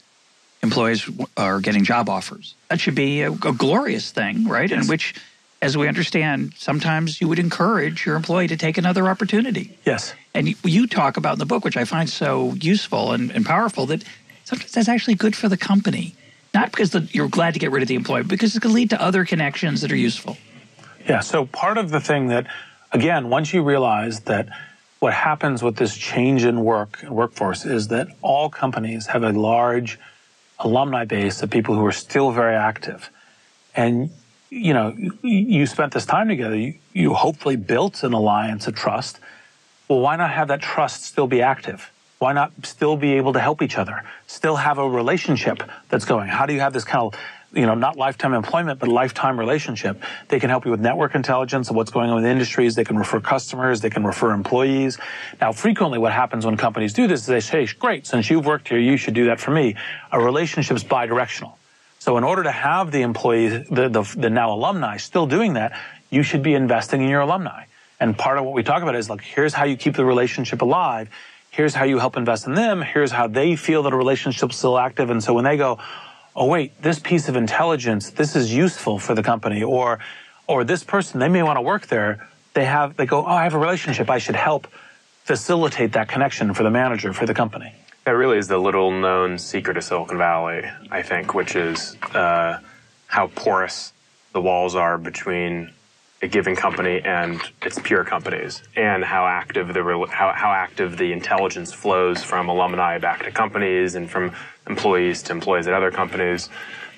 [0.62, 2.54] employees are getting job offers.
[2.68, 4.70] That should be a, a glorious thing, right?
[4.70, 4.82] Yes.
[4.82, 5.14] In which,
[5.62, 9.78] as we understand, sometimes you would encourage your employee to take another opportunity.
[9.86, 10.12] Yes.
[10.34, 13.46] And you, you talk about in the book, which I find so useful and, and
[13.46, 14.04] powerful, that
[14.44, 16.14] sometimes that's actually good for the company.
[16.52, 18.90] Not because the, you're glad to get rid of the employee, because it can lead
[18.90, 20.36] to other connections that are useful.
[21.08, 21.20] Yeah.
[21.20, 22.46] So part of the thing that,
[22.92, 24.48] again, once you realize that
[25.00, 29.98] what happens with this change in work workforce is that all companies have a large
[30.58, 33.10] alumni base of people who are still very active.
[33.74, 34.10] And,
[34.50, 36.54] you know, you spent this time together.
[36.54, 39.20] You, you hopefully built an alliance of trust.
[39.88, 41.90] Well, why not have that trust still be active?
[42.18, 44.04] Why not still be able to help each other?
[44.26, 46.28] Still have a relationship that's going?
[46.28, 47.18] How do you have this kind of
[47.52, 50.02] you know, not lifetime employment, but lifetime relationship.
[50.28, 52.74] They can help you with network intelligence of what's going on with industries.
[52.74, 53.80] They can refer customers.
[53.80, 54.98] They can refer employees.
[55.40, 58.68] Now, frequently what happens when companies do this is they say, great, since you've worked
[58.68, 59.76] here, you should do that for me.
[60.12, 61.54] A relationship is bidirectional.
[61.98, 65.78] So in order to have the employees, the, the, the now alumni still doing that,
[66.08, 67.64] you should be investing in your alumni.
[67.98, 70.62] And part of what we talk about is like, here's how you keep the relationship
[70.62, 71.10] alive.
[71.50, 72.80] Here's how you help invest in them.
[72.80, 75.10] Here's how they feel that a relationship's still active.
[75.10, 75.78] And so when they go,
[76.34, 79.98] oh wait, this piece of intelligence, this is useful for the company, or
[80.46, 82.28] or this person, they may want to work there.
[82.54, 84.66] They have they go, oh, I have a relationship, I should help
[85.24, 87.72] facilitate that connection for the manager for the company.
[88.04, 92.58] That really is the little known secret of Silicon Valley, I think, which is uh,
[93.06, 93.92] how porous
[94.32, 95.70] the walls are between
[96.22, 101.12] a given company and its peer companies, and how active the how, how active the
[101.12, 104.32] intelligence flows from alumni back to companies and from
[104.68, 106.50] employees to employees at other companies.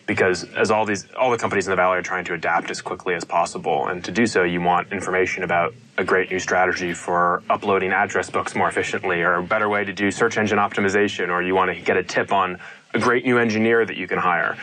[0.04, 2.80] Because as all these all the companies in the valley are trying to adapt as
[2.80, 3.86] quickly as possible.
[3.86, 8.28] And to do so you want information about a great new strategy for uploading address
[8.28, 11.72] books more efficiently or a better way to do search engine optimization or you want
[11.72, 12.58] to get a tip on
[12.94, 14.58] a great new engineer that you can hire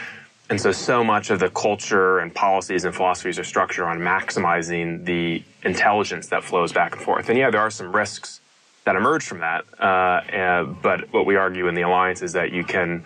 [0.50, 5.06] and so so much of the culture and policies and philosophies are structured on maximizing
[5.06, 8.41] the intelligence that flows back and forth and yeah there are some risks
[8.89, 9.66] that emerge from that.
[9.80, 13.04] Uh, and, but what we argue in the alliance is that you can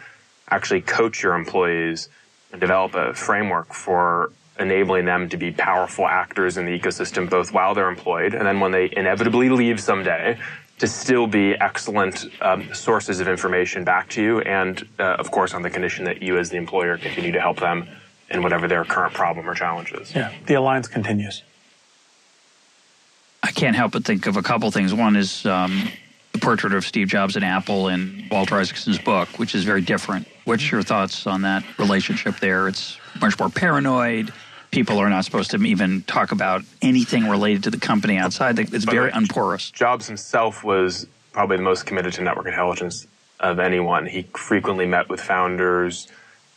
[0.49, 2.07] actually coach your employees
[2.53, 7.51] and develop a framework for enabling them to be powerful actors in the ecosystem both
[7.51, 10.37] while they're employed and then when they inevitably leave someday
[10.83, 15.53] to still be excellent um, sources of information back to you, and uh, of course,
[15.53, 17.87] on the condition that you, as the employer, continue to help them
[18.29, 20.13] in whatever their current problem or challenge is.
[20.13, 21.41] Yeah, the alliance continues.
[23.41, 24.93] I can't help but think of a couple things.
[24.93, 25.87] One is um,
[26.33, 30.27] the portrait of Steve Jobs at Apple in Walter Isaacson's book, which is very different.
[30.43, 32.67] What's your thoughts on that relationship there?
[32.67, 34.33] It's much more paranoid.
[34.73, 38.57] People are not supposed to even talk about anything related to the company outside.
[38.57, 39.69] It's very unporous.
[39.69, 43.05] Jobs himself was probably the most committed to network intelligence
[43.39, 44.07] of anyone.
[44.07, 46.07] He frequently met with founders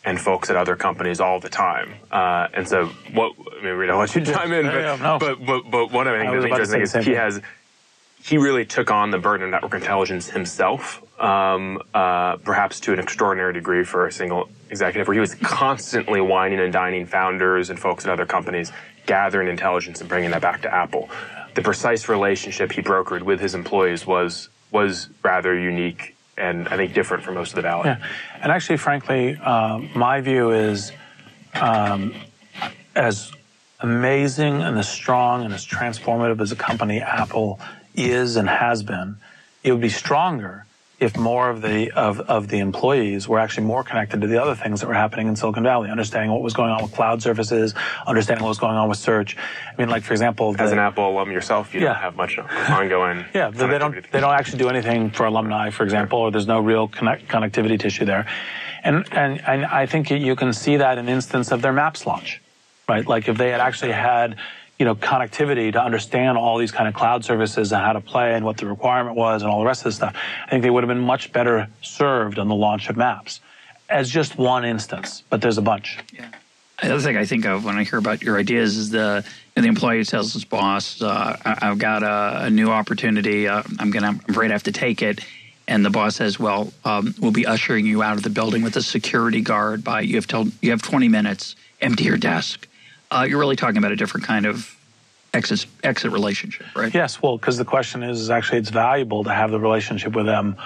[0.03, 1.93] and folks at other companies all the time.
[2.11, 5.19] Uh, and so, what I mean, Reid, I'll let you chime in, but, no.
[5.19, 7.43] but, but, but one of the things that's interesting is he has
[8.23, 12.99] he really took on the burden of network intelligence himself, um, uh, perhaps to an
[12.99, 17.79] extraordinary degree for a single executive, where he was constantly wining and dining founders and
[17.79, 18.73] folks at other companies,
[19.07, 21.09] gathering intelligence and bringing that back to Apple.
[21.55, 26.93] The precise relationship he brokered with his employees was was rather unique and I think
[26.93, 27.87] different from most of the valley.
[27.87, 28.05] Yeah,
[28.43, 30.93] and actually, frankly, uh, my view is
[31.55, 32.15] um,
[32.95, 33.33] as
[33.81, 37.59] amazing and as strong and as transformative as a company Apple
[37.95, 39.17] is and has been,
[39.63, 40.66] it would be stronger
[40.99, 44.55] if more of the of, of the employees were actually more connected to the other
[44.55, 47.75] things that were happening in Silicon Valley, understanding what was going on with cloud services,
[48.07, 49.37] understanding what was going on with search.
[49.37, 51.89] I mean, like for example, the, as an Apple alum yourself, you yeah.
[51.89, 53.25] don't have much ongoing.
[53.35, 56.61] Yeah, they don't they don't actually do anything for alumni, for example, or there's no
[56.61, 58.27] real connect, connectivity tissue there,
[58.83, 62.41] and and and I think you can see that in instance of their Maps launch,
[62.89, 63.07] right?
[63.07, 64.37] Like if they had actually had
[64.79, 68.35] you know, connectivity to understand all these kind of cloud services and how to play
[68.35, 70.17] and what the requirement was and all the rest of the stuff.
[70.47, 73.41] I think they would have been much better served on the launch of Maps
[73.89, 75.99] as just one instance, but there's a bunch.
[76.13, 76.29] Yeah.
[76.83, 79.25] The other thing I think of when I hear about your ideas is the
[79.55, 83.49] the employee tells his boss, uh, I, have got a, a, new opportunity.
[83.49, 85.21] Uh, I'm gonna, I'm afraid I have to take it."
[85.67, 88.77] And the boss says, "Well, um, we'll be ushering you out of the building with
[88.77, 91.57] a security guard by you have told you have 20 minutes.
[91.81, 92.69] Empty your desk."
[93.11, 94.77] Uh, you're really talking about a different kind of
[95.35, 96.93] exit exit relationship, right?
[96.93, 97.23] Yes.
[97.23, 100.57] Well, because the question is, is actually it's valuable to have the relationship with them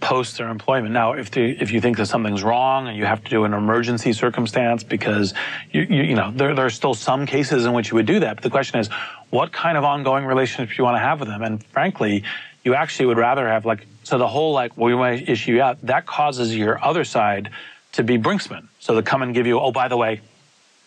[0.00, 0.92] post their employment.
[0.94, 3.52] Now, if the, if you think that something's wrong and you have to do an
[3.52, 5.34] emergency circumstance because
[5.70, 8.20] you you, you know there there are still some cases in which you would do
[8.20, 8.36] that.
[8.36, 8.88] But the question is,
[9.28, 11.42] what kind of ongoing relationship you want to have with them?
[11.42, 12.24] And frankly,
[12.64, 15.60] you actually would rather have like so the whole like well, we want to issue
[15.60, 17.50] out that causes your other side
[17.92, 18.68] to be brinksman.
[18.78, 20.20] So they come and give you oh by the way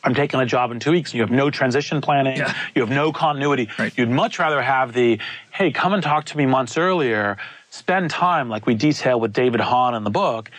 [0.04, 1.14] I'm taking a job in two weeks.
[1.14, 2.38] You have no transition planning.
[2.38, 2.54] Yeah.
[2.76, 3.70] You have no continuity.
[3.80, 3.98] Right.
[3.98, 5.20] You'd much rather have the,
[5.52, 7.38] hey, come and talk to me months earlier.
[7.70, 10.52] Spend time, like we detail with David Hahn in the book.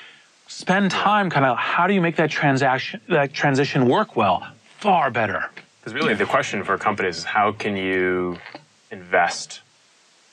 [0.49, 4.47] Spend time, kind of, how do you make that transaction, that transition work well?
[4.79, 5.51] Far better.
[5.81, 8.39] Because really, the question for companies is how can you
[8.91, 9.61] invest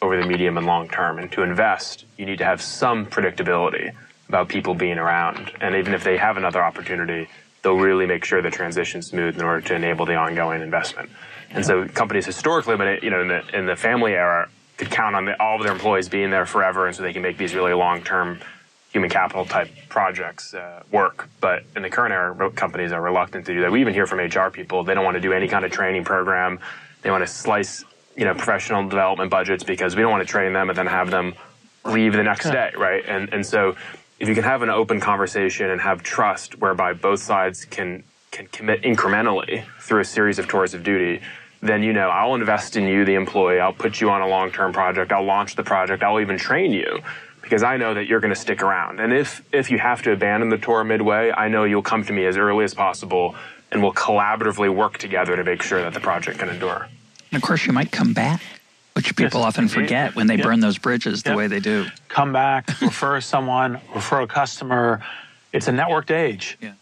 [0.01, 1.19] over the medium and long term?
[1.19, 3.91] And to invest, you need to have some predictability
[4.29, 5.51] about people being around.
[5.59, 7.27] And even if they have another opportunity,
[7.61, 11.09] they'll really make sure the transition's smooth in order to enable the ongoing investment.
[11.51, 15.15] And so companies historically, but you know, in the, in the family era, could count
[15.15, 17.53] on the, all of their employees being there forever, and so they can make these
[17.53, 18.39] really long-term
[18.91, 21.29] human capital type projects uh, work.
[21.39, 23.71] But in the current era, companies are reluctant to do that.
[23.71, 26.03] We even hear from HR people they don't want to do any kind of training
[26.03, 26.59] program.
[27.03, 27.85] They want to slice,
[28.17, 31.09] you know, professional development budgets because we don't want to train them and then have
[31.11, 31.35] them
[31.85, 33.03] leave the next day, right?
[33.07, 33.75] And and so
[34.21, 38.45] if you can have an open conversation and have trust whereby both sides can can
[38.47, 41.21] commit incrementally through a series of tours of duty,
[41.61, 43.59] then you know I'll invest in you, the employee.
[43.59, 45.11] I'll put you on a long-term project.
[45.11, 46.03] I'll launch the project.
[46.03, 46.99] I'll even train you
[47.41, 48.99] because I know that you're going to stick around.
[48.99, 52.13] And if if you have to abandon the tour midway, I know you'll come to
[52.13, 53.35] me as early as possible,
[53.71, 56.87] and we'll collaboratively work together to make sure that the project can endure.
[57.31, 58.43] And of course, you might come back
[58.93, 61.85] which people yes, often forget when they burn those bridges the way they do.
[62.09, 65.01] Come back, refer someone, refer a customer.
[65.53, 66.57] It's a networked age.
[66.61, 66.73] Yeah.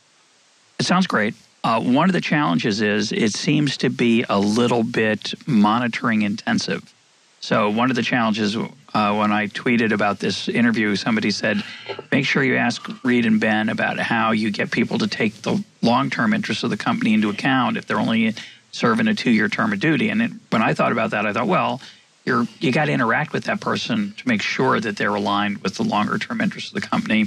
[0.80, 1.36] It sounds great.
[1.64, 6.94] Uh, one of the challenges is it seems to be a little bit monitoring intensive.
[7.42, 11.64] So, one of the challenges uh, when I tweeted about this interview, somebody said,
[12.12, 15.64] make sure you ask Reid and Ben about how you get people to take the
[15.82, 18.36] long term interests of the company into account if they're only
[18.72, 20.10] serving a two year term of duty.
[20.10, 21.82] And it, when I thought about that, I thought, well,
[22.30, 25.76] you're you got to interact with that person to make sure that they're aligned with
[25.76, 27.26] the longer term interests of the company.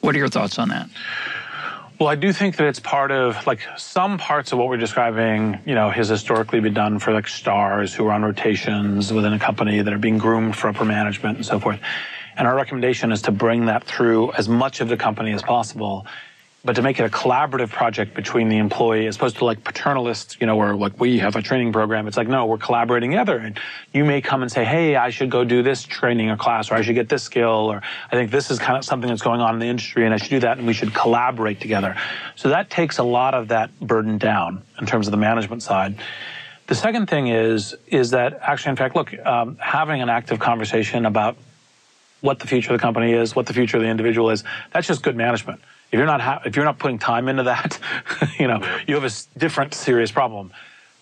[0.00, 0.88] What are your thoughts on that?
[1.98, 5.60] Well, I do think that it's part of like some parts of what we're describing,
[5.64, 9.38] you know, has historically been done for like stars who are on rotations within a
[9.38, 11.80] company that are being groomed for upper management and so forth.
[12.36, 16.06] And our recommendation is to bring that through as much of the company as possible
[16.64, 20.40] but to make it a collaborative project between the employee as opposed to like paternalists,
[20.40, 22.08] you know, where like we have a training program.
[22.08, 23.36] It's like, no, we're collaborating together.
[23.36, 23.60] And
[23.92, 26.74] you may come and say, hey, I should go do this training or class, or
[26.76, 29.42] I should get this skill, or I think this is kind of something that's going
[29.42, 31.96] on in the industry and I should do that and we should collaborate together.
[32.34, 35.96] So that takes a lot of that burden down in terms of the management side.
[36.66, 41.04] The second thing is, is that actually, in fact, look, um, having an active conversation
[41.04, 41.36] about
[42.22, 44.86] what the future of the company is, what the future of the individual is, that's
[44.86, 45.60] just good management.
[45.90, 47.78] If you're not ha- if you're not putting time into that,
[48.38, 50.52] you know, you have a different serious problem.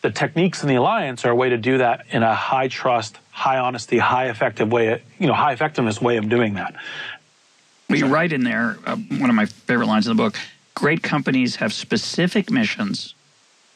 [0.02, 3.18] The techniques in the alliance are a way to do that in a high trust,
[3.30, 6.74] high honesty, high effective way, you know, high effectiveness way of doing that.
[7.88, 10.36] You write in there, uh, one of my favorite lines in the book,
[10.74, 13.14] great companies have specific missions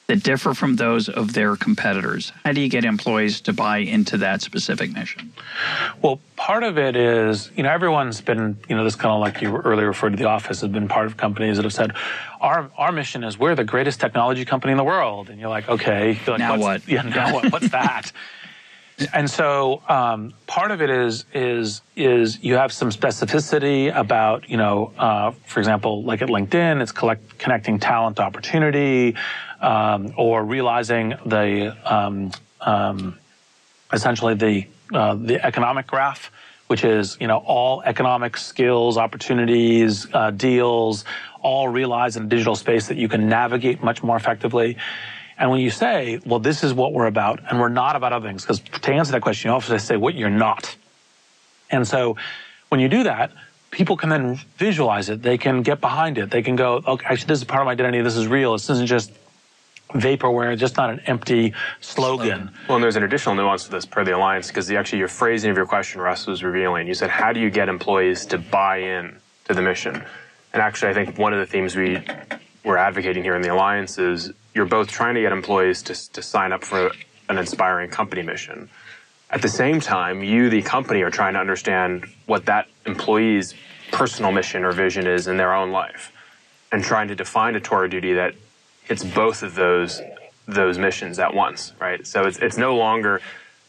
[0.09, 2.33] that differ from those of their competitors?
[2.45, 5.33] How do you get employees to buy into that specific mission?
[6.01, 9.43] Well, part of it is, you know, everyone's been, you know, this kind of like
[9.43, 11.95] you earlier referred to the office, has been part of companies that have said,
[12.41, 15.29] our our mission is we're the greatest technology company in the world.
[15.29, 16.19] And you're like, okay.
[16.27, 16.87] You're like, now what?
[16.89, 17.51] Yeah, now what?
[17.51, 18.13] What's that?
[19.13, 24.57] and so um, part of it is is is you have some specificity about you
[24.57, 29.15] know uh, for example like at LinkedIn it's collect, connecting talent opportunity
[29.61, 32.31] um, or realizing the um,
[32.61, 33.19] um,
[33.93, 36.31] essentially the uh, the economic graph
[36.69, 41.05] which is you know all economic skills opportunities uh, deals
[41.43, 44.77] all realized in a digital space that you can navigate much more effectively
[45.39, 48.27] and when you say, well, this is what we're about, and we're not about other
[48.27, 50.75] things, because to answer that question, you often say what you're not.
[51.71, 52.17] And so
[52.69, 53.33] when you do that,
[53.71, 55.23] people can then visualize it.
[55.23, 56.31] They can get behind it.
[56.31, 58.01] They can go, okay, actually, this is part of my identity.
[58.01, 58.53] This is real.
[58.53, 59.13] This isn't just
[59.91, 62.51] vaporware, just not an empty slogan.
[62.69, 65.51] Well, and there's an additional nuance to this per the alliance, because actually your phrasing
[65.51, 66.87] of your question, Russ, was revealing.
[66.87, 70.05] You said, how do you get employees to buy in to the mission?
[70.53, 72.03] And actually, I think one of the themes we
[72.65, 76.21] we're advocating here in the alliance is you're both trying to get employees to, to
[76.21, 76.91] sign up for
[77.29, 78.69] an inspiring company mission.
[79.31, 83.55] At the same time, you, the company, are trying to understand what that employee's
[83.93, 86.13] personal mission or vision is in their own life
[86.73, 88.35] and trying to define a tour of duty that
[88.87, 90.01] hits both of those
[90.47, 92.07] those missions at once, right?
[92.07, 93.21] So it's it's no longer,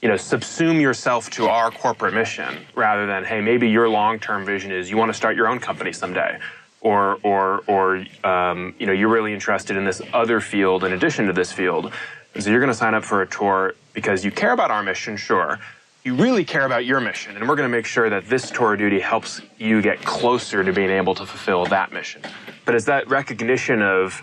[0.01, 4.71] you know, subsume yourself to our corporate mission rather than, hey, maybe your long-term vision
[4.71, 6.39] is you want to start your own company someday
[6.81, 11.25] or or or um, you know you're really interested in this other field in addition
[11.27, 11.91] to this field,
[12.33, 14.83] and so you're going to sign up for a tour because you care about our
[14.83, 15.59] mission, sure.
[16.03, 18.73] You really care about your mission, and we're going to make sure that this tour
[18.73, 22.21] of duty helps you get closer to being able to fulfill that mission.
[22.63, 24.21] But it's that recognition of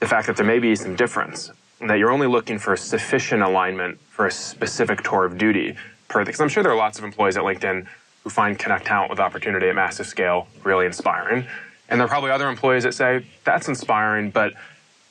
[0.00, 3.42] the fact that there may be some difference, and that you're only looking for sufficient
[3.42, 5.76] alignment for a specific tour of duty.
[6.08, 7.86] Per because I'm sure there are lots of employees at LinkedIn
[8.22, 11.46] who find Connect Talent with Opportunity at massive scale really inspiring.
[11.88, 14.52] And there are probably other employees that say, that's inspiring, but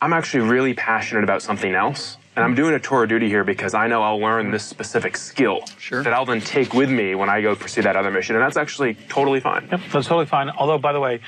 [0.02, 2.18] I'm actually really passionate about something else.
[2.36, 5.16] And I'm doing a tour of duty here because I know I'll learn this specific
[5.16, 6.04] skill sure.
[6.04, 8.36] that I'll then take with me when I go pursue that other mission.
[8.36, 9.70] And that's actually totally fine.
[9.72, 10.50] Yep, that's totally fine.
[10.50, 11.22] Although, by the way,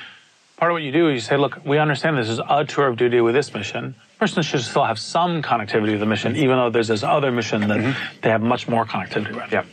[0.57, 2.87] part of what you do is you say, look, we understand this is a tour
[2.87, 3.95] of duty with this mission.
[4.19, 7.61] Person should still have some connectivity to the mission, even though there's this other mission
[7.61, 8.19] that mm-hmm.
[8.21, 9.51] they have much more connectivity with.
[9.51, 9.65] Yep.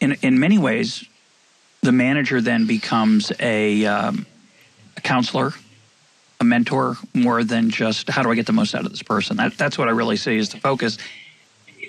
[0.00, 1.04] In, in many ways,
[1.82, 4.26] the manager then becomes a um,
[4.96, 5.52] a counselor,
[6.40, 9.36] a mentor, more than just how do I get the most out of this person.
[9.36, 10.98] That, that's what I really see is the focus.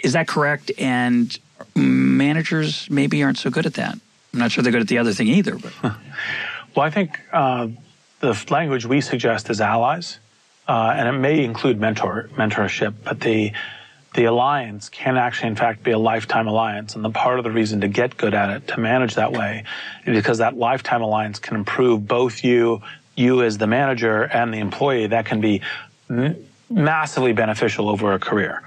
[0.04, 0.72] Is that correct?
[0.78, 1.38] And
[1.76, 3.96] managers maybe aren't so good at that.
[4.34, 5.58] I'm not sure they're good at the other thing either.
[5.58, 5.74] But
[6.80, 7.68] well, I think uh,
[8.22, 10.18] the language we suggest is allies,
[10.66, 13.52] uh, and it may include mentor mentorship, but the
[14.16, 16.96] the alliance can actually, in fact, be a lifetime alliance.
[16.96, 19.66] And the part of the reason to get good at it, to manage that way,
[20.06, 22.82] is because that lifetime alliance can improve both you
[23.18, 25.62] you as the manager and the employee, that can be
[26.10, 26.38] m-
[26.70, 28.64] massively beneficial over a career.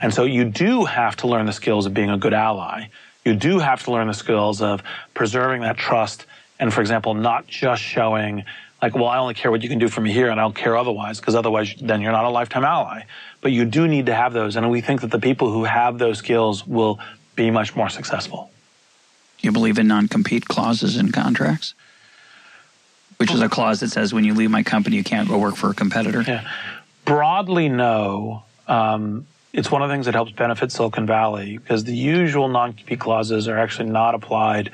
[0.00, 2.90] And so you do have to learn the skills of being a good ally.
[3.24, 6.26] You do have to learn the skills of preserving that trust
[6.58, 8.44] and, for example, not just showing
[8.82, 10.54] like, well, I only care what you can do for me here and I don't
[10.54, 13.02] care otherwise, because otherwise then you're not a lifetime ally.
[13.40, 14.56] But you do need to have those.
[14.56, 16.98] And we think that the people who have those skills will
[17.34, 18.50] be much more successful.
[19.38, 21.74] Do you believe in non compete clauses in contracts?
[23.18, 25.56] which is a clause that says when you leave my company, you can't go work
[25.56, 26.22] for a competitor?
[26.22, 26.48] Yeah.
[27.04, 28.44] Broadly, no.
[28.68, 33.00] Um, it's one of the things that helps benefit Silicon Valley because the usual non-compete
[33.00, 34.70] clauses are actually not applied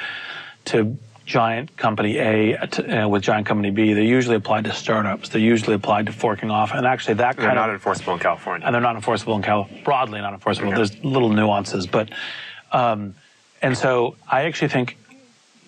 [0.67, 3.93] to giant company A uh, with giant company B.
[3.93, 5.29] They're usually applied to startups.
[5.29, 7.75] They're usually applied to forking off, and actually that kind of they're kind not of,
[7.75, 8.67] enforceable in California.
[8.67, 9.85] And they're not enforceable in California.
[9.85, 10.69] Broadly not enforceable.
[10.69, 10.77] Okay.
[10.77, 12.11] There's little nuances, but
[12.73, 13.15] um,
[13.61, 14.99] and so I actually think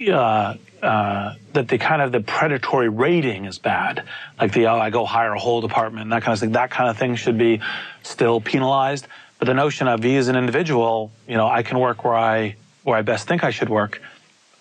[0.09, 4.05] uh, uh, that the kind of the predatory rating is bad,
[4.41, 6.53] like the oh I go hire a whole department that kind of thing.
[6.53, 7.61] That kind of thing should be
[8.03, 9.07] still penalized.
[9.39, 12.57] But the notion of me as an individual, you know, I can work where I
[12.83, 14.01] where I best think I should work.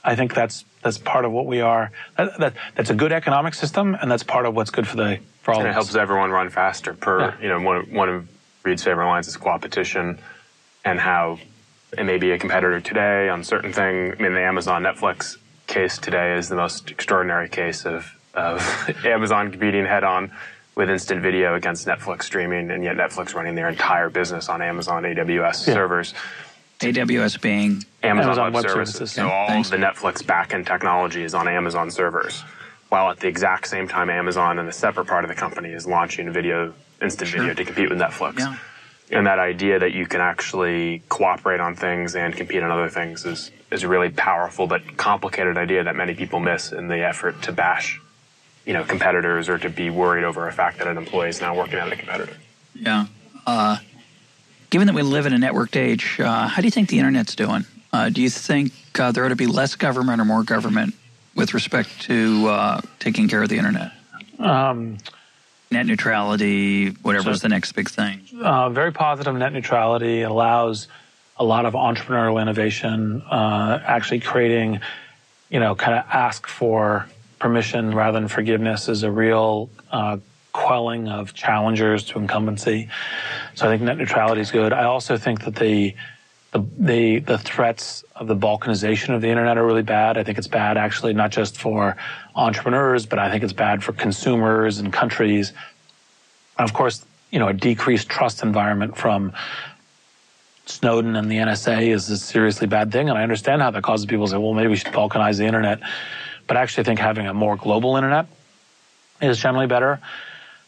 [0.03, 1.91] I think that's that's part of what we are.
[2.17, 5.19] That, that, that's a good economic system, and that's part of what's good for the
[5.41, 6.93] for all and it helps everyone run faster.
[6.93, 7.33] Per Yeah.
[7.41, 8.27] you know, one of, one of
[8.63, 10.19] Reid's favorite lines is competition,
[10.85, 11.39] and how
[11.97, 14.13] it may be a competitor today on certain thing.
[14.13, 18.59] I mean, the Amazon Netflix case today is the most extraordinary case of of
[19.05, 20.31] Amazon competing head on
[20.75, 25.03] with instant video against Netflix streaming, and yet Netflix running their entire business on Amazon
[25.03, 25.73] AWS Yeah.
[25.75, 26.13] servers.
[26.83, 28.95] AWS being Amazon, Amazon Web, Web Services.
[28.95, 29.33] Services, So yeah.
[29.33, 29.71] all Thanks.
[29.71, 32.43] of the Netflix backend technology is on Amazon servers,
[32.89, 35.87] while at the exact same time, Amazon and a separate part of the company is
[35.87, 38.39] launching video, instant video, to compete with Netflix.
[38.39, 38.57] Yeah.
[39.11, 43.25] And that idea that you can actually cooperate on things and compete on other things
[43.25, 47.41] is is a really powerful but complicated idea that many people miss in the effort
[47.43, 47.99] to bash,
[48.65, 51.55] you know, competitors or to be worried over a fact that an employee is now
[51.55, 52.37] working at a competitor.
[52.75, 53.07] Yeah.
[53.45, 53.77] Uh,
[54.73, 57.35] given that we live in a networked age, uh, how do you think the internet's
[57.35, 57.63] doing?
[57.93, 60.95] Uh, do you think uh, there ought to be less government or more government
[61.35, 63.91] with respect to uh, taking care of the internet?
[64.39, 64.97] Um,
[65.69, 68.21] Net neutrality, whatever's So- the next big thing.
[68.41, 70.23] uh, very positive net neutrality.
[70.23, 70.87] Allows
[71.37, 74.79] a lot of entrepreneurial innovation, uh, actually creating,
[75.51, 77.07] you know, kind of ask for
[77.37, 80.17] permission rather than forgiveness is a real uh,
[80.53, 82.89] quelling of challengers to incumbency.
[83.55, 84.71] So I think net neutrality is good.
[84.71, 85.95] I also think that the
[86.51, 90.17] the, the the threats of the balkanization of the internet are really bad.
[90.17, 91.97] I think it's bad actually not just for
[92.35, 95.51] entrepreneurs, but I think it's bad for consumers and countries.
[96.57, 99.33] And of course, you know, a decreased trust environment from
[100.67, 103.09] Snowden and the NSA is a seriously bad thing.
[103.09, 105.45] And I understand how that causes people to say, well, maybe we should balkanize the
[105.45, 105.79] internet.
[106.45, 108.27] But I actually think having a more global internet
[109.21, 109.99] is generally better.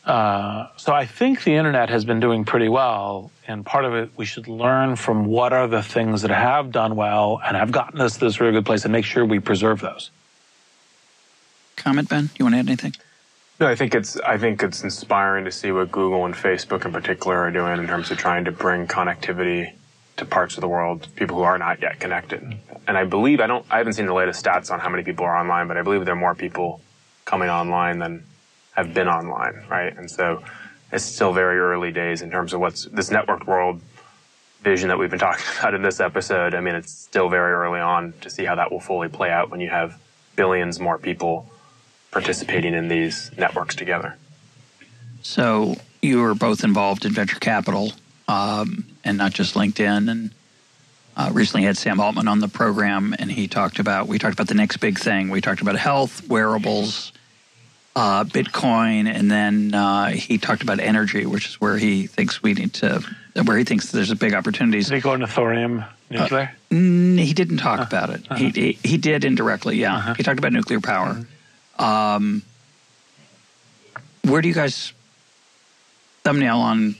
[0.05, 3.31] Uh, so I think the internet has been doing pretty well.
[3.47, 6.95] And part of it, we should learn from what are the things that have done
[6.95, 9.81] well and have gotten us to this really good place and make sure we preserve
[9.81, 10.11] those.
[11.75, 12.29] Comment, Ben?
[12.37, 12.93] You want to add anything?
[13.59, 16.91] No, I think it's I think it's inspiring to see what Google and Facebook in
[16.91, 19.73] particular are doing in terms of trying to bring connectivity
[20.17, 22.57] to parts of the world, people who are not yet connected.
[22.87, 25.25] And I believe I don't I haven't seen the latest stats on how many people
[25.25, 26.81] are online, but I believe there are more people
[27.23, 28.25] coming online than
[28.75, 29.95] have been online, right?
[29.97, 30.43] And so
[30.91, 33.81] it's still very early days in terms of what's this networked world
[34.61, 36.53] vision that we've been talking about in this episode.
[36.53, 39.49] I mean, it's still very early on to see how that will fully play out
[39.49, 39.99] when you have
[40.35, 41.49] billions more people
[42.11, 44.15] participating in these networks together.
[45.21, 47.93] So you were both involved in venture capital
[48.27, 50.09] um, and not just LinkedIn.
[50.09, 50.31] And
[51.17, 54.47] uh, recently had Sam Altman on the program, and he talked about we talked about
[54.47, 55.29] the next big thing.
[55.29, 57.13] We talked about health, wearables,
[57.95, 62.53] uh, Bitcoin, and then uh, he talked about energy, which is where he thinks we
[62.53, 63.01] need to,
[63.43, 64.89] where he thinks there's a big opportunities.
[64.89, 66.51] Did he go into thorium nuclear?
[66.71, 68.27] Mm, he didn't talk about it.
[68.37, 69.77] He, he he did indirectly.
[69.77, 71.25] Yeah, he talked about nuclear power.
[71.79, 72.41] Um,
[74.23, 74.91] where do you guys
[76.23, 76.95] thumbnail on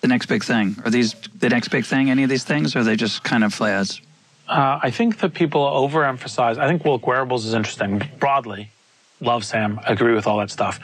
[0.00, 0.76] the next big thing?
[0.84, 2.08] Are these the next big thing?
[2.10, 2.76] Any of these things?
[2.76, 4.00] Or are they just kind of fads?
[4.48, 6.58] Uh, I think that people overemphasize.
[6.58, 8.70] I think Wilk Wearables is interesting broadly.
[9.20, 9.80] Love Sam.
[9.86, 10.80] Agree with all that stuff.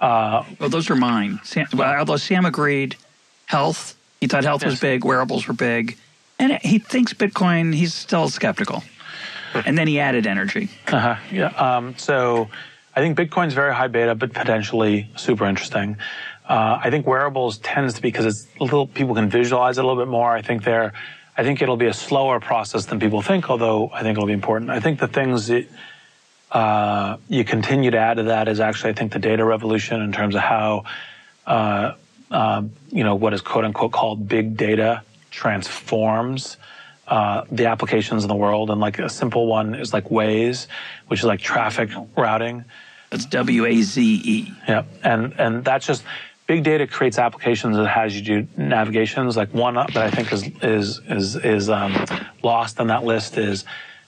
[0.00, 1.40] Well, those are mine.
[1.44, 2.96] Sam, well, although Sam agreed,
[3.46, 3.96] health.
[4.20, 5.96] He thought health was big, wearables were big,
[6.38, 7.74] and he thinks Bitcoin.
[7.74, 8.82] He's still skeptical.
[9.54, 10.68] And then he added energy.
[10.88, 11.16] Uh-huh.
[11.32, 11.46] Yeah.
[11.48, 12.48] Um, so
[12.94, 15.96] I think Bitcoin's very high beta, but potentially super interesting.
[16.48, 19.84] Uh, I think wearables tends to be because it's a little people can visualize it
[19.84, 20.34] a little bit more.
[20.34, 20.92] I think they're,
[21.36, 24.32] I think it'll be a slower process than people think, although I think it'll be
[24.32, 24.70] important.
[24.70, 25.66] I think the things that
[26.50, 30.12] uh, you continue to add to that is actually, I think, the data revolution in
[30.12, 30.84] terms of how,
[31.46, 31.92] uh,
[32.30, 36.56] um, you know, what is quote unquote called big data transforms
[37.06, 38.70] uh, the applications in the world.
[38.70, 40.66] And like a simple one is like Waze,
[41.08, 42.64] which is like traffic routing.
[43.10, 44.52] That's W A Z E.
[44.68, 46.04] Yeah, and and that's just
[46.46, 49.36] big data creates applications that has you do navigations.
[49.36, 52.04] Like one that I think is is is is um,
[52.42, 53.64] lost on that list is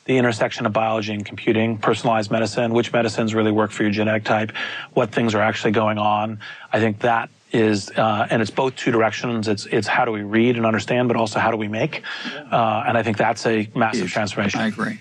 [0.06, 4.24] the intersection of biology and computing, personalized medicine, which medicines really work for your genetic
[4.24, 4.52] type,
[4.94, 6.40] what things are actually going on.
[6.72, 9.48] I think that is, uh, and it's both two directions.
[9.48, 12.02] It's it's how do we read and understand, but also how do we make,
[12.50, 14.60] uh, and I think that's a massive transformation.
[14.60, 15.00] I agree.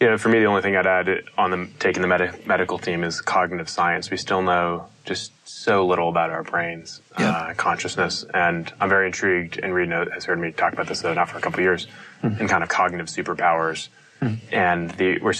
[0.00, 3.04] Yeah, for me, the only thing I'd add on the taking the medi- medical theme
[3.04, 4.10] is cognitive science.
[4.10, 7.30] We still know just so little about our brains, Yeah.
[7.30, 9.58] uh, consciousness, and I'm very intrigued.
[9.58, 11.86] And Reid has heard me talk about this though, not for a couple of years,
[12.22, 13.88] in kind of cognitive superpowers.
[14.50, 15.34] And the, we're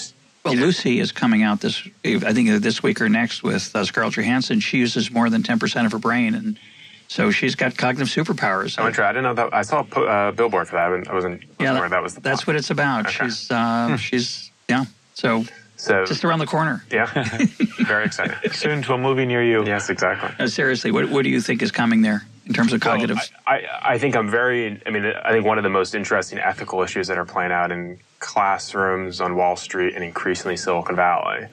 [0.44, 4.14] well, Lucy is coming out this, I think this week or next with uh, Scarlett
[4.14, 4.58] Johansson.
[4.58, 6.34] She uses more than 10% of her brain.
[6.34, 6.58] And
[7.06, 8.76] so she's got cognitive superpowers.
[8.78, 9.54] Oh, I didn't know that.
[9.54, 11.08] I saw a uh, billboard for that.
[11.08, 12.54] I wasn't, yeah, aware that was the That's plot.
[12.54, 13.06] what it's about.
[13.06, 13.26] Okay.
[13.26, 13.96] She's, uh, hmm.
[13.96, 14.86] she's, yeah.
[15.14, 15.44] So,
[15.76, 16.84] so just around the corner.
[16.90, 17.06] Yeah.
[17.86, 18.36] Very exciting.
[18.52, 19.64] Soon to a movie near you.
[19.64, 20.30] Yes, exactly.
[20.40, 22.22] No, seriously, what, what do you think is coming there?
[22.44, 23.16] in terms of cognitive?
[23.16, 26.40] Well, I, I, think I'm very, I mean, I think one of the most interesting
[26.40, 31.48] ethical issues that are playing out in classrooms on Wall Street and increasingly Silicon Valley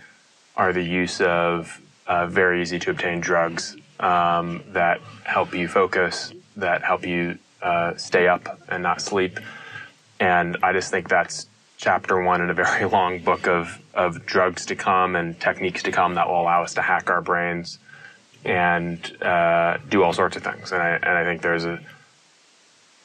[0.55, 6.31] are the use of uh, very easy to obtain drugs um, that help you focus,
[6.55, 9.39] that help you uh, stay up and not sleep.
[10.19, 11.47] And I just think that's
[11.77, 15.91] chapter one in a very long book of, of drugs to come and techniques to
[15.91, 17.79] come that will allow us to hack our brains
[18.45, 20.71] and uh, do all sorts of things.
[20.71, 21.79] And I, and I think there's a,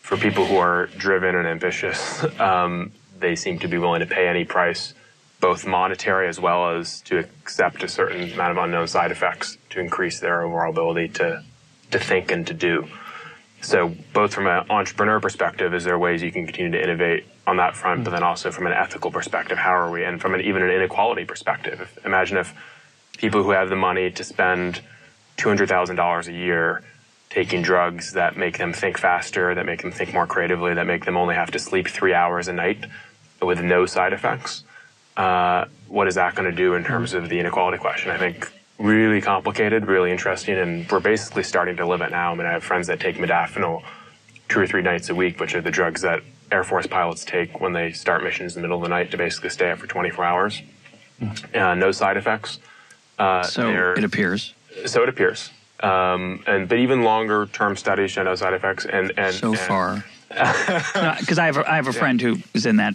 [0.02, 2.92] for people who are driven and ambitious, um,
[3.24, 4.94] they seem to be willing to pay any price,
[5.40, 9.80] both monetary as well as to accept a certain amount of unknown side effects to
[9.80, 11.42] increase their overall ability to,
[11.90, 12.86] to think and to do.
[13.62, 17.56] So, both from an entrepreneur perspective, is there ways you can continue to innovate on
[17.56, 20.42] that front, but then also from an ethical perspective, how are we, and from an,
[20.42, 21.80] even an inequality perspective?
[21.80, 22.54] If, imagine if
[23.16, 24.82] people who have the money to spend
[25.38, 26.82] $200,000 a year
[27.30, 31.06] taking drugs that make them think faster, that make them think more creatively, that make
[31.06, 32.84] them only have to sleep three hours a night
[33.42, 34.64] with no side effects.
[35.16, 38.10] Uh, what is that going to do in terms of the inequality question?
[38.10, 42.32] I think really complicated, really interesting, and we're basically starting to live it now.
[42.32, 43.82] I mean, I have friends that take modafinil
[44.48, 47.60] two or three nights a week, which are the drugs that Air Force pilots take
[47.60, 49.86] when they start missions in the middle of the night to basically stay up for
[49.86, 50.62] 24 hours.
[51.54, 52.58] Uh, no side effects.
[53.18, 54.52] Uh, so it appears
[54.86, 55.50] so it appears.
[55.80, 58.86] Um, and but even longer term studies show no side effects.
[58.86, 62.28] And, and so and, far, because I have a, I have a friend yeah.
[62.28, 62.94] who is in that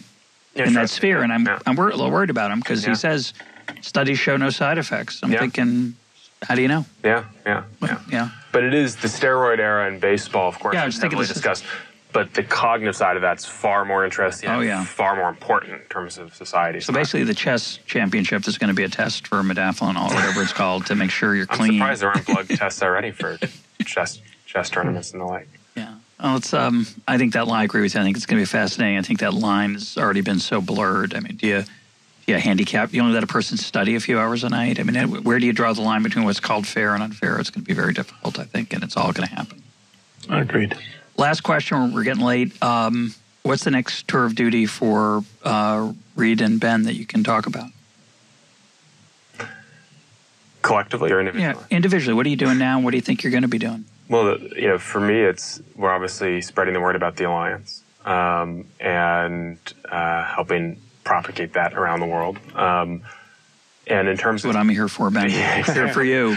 [0.55, 1.59] in that sphere, and I'm yeah.
[1.65, 3.33] I'm a little worried about him because he says
[3.81, 5.19] studies show no side effects.
[5.23, 5.95] I'm thinking,
[6.43, 6.85] how do you know?
[7.03, 8.29] Yeah, yeah, yeah, yeah.
[8.51, 10.73] But it is the steroid era in baseball, of course.
[10.73, 11.63] Yeah, I was thinking discussed
[12.11, 14.49] but the cognitive side of that's far more interesting.
[14.49, 16.79] Oh yeah, far more important in terms of society.
[16.79, 20.41] So basically, the chess championship is going to be a test for modafinil or whatever
[20.41, 21.81] it's called to make sure you're clean.
[21.81, 23.37] I'm surprised there aren't blood tests already for
[23.85, 25.47] chess chess tournaments and the like.
[26.19, 26.25] Yeah.
[26.25, 26.53] Well, it's.
[26.53, 27.61] Um, I think that line.
[27.61, 28.01] I agree with you.
[28.01, 28.97] I think it's going to be fascinating.
[28.97, 31.13] I think that line has already been so blurred.
[31.13, 31.63] I mean, do you?
[32.27, 32.93] Yeah, handicap.
[32.93, 34.79] You only let a person study a few hours a night.
[34.79, 37.39] I mean, where do you draw the line between what's called fair and unfair?
[37.39, 39.63] It's going to be very difficult, I think, and it's all going to happen.
[40.29, 40.77] Agreed.
[41.17, 41.91] Last question.
[41.91, 42.61] We're getting late.
[42.61, 47.23] Um, what's the next tour of duty for uh, Reid and Ben that you can
[47.23, 47.69] talk about?
[50.61, 51.55] Collectively or individually?
[51.57, 52.13] Yeah, individually.
[52.13, 52.79] What are you doing now?
[52.79, 53.85] What do you think you're going to be doing?
[54.09, 58.65] Well, you know, for me, it's we're obviously spreading the word about the alliance um,
[58.79, 62.39] and uh, helping propagate that around the world.
[62.55, 63.03] Um,
[63.85, 65.29] and in terms That's of what I'm here for, Ben.
[65.29, 66.35] here for you.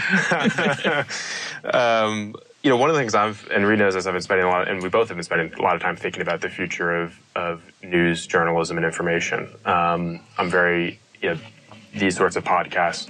[1.73, 4.45] um, you know, one of the things I've and Reid knows as I've been spending
[4.45, 6.49] a lot, and we both have been spending a lot of time thinking about the
[6.49, 9.49] future of of news journalism and information.
[9.65, 11.39] Um, I'm very, you know,
[11.93, 13.09] these sorts of podcasts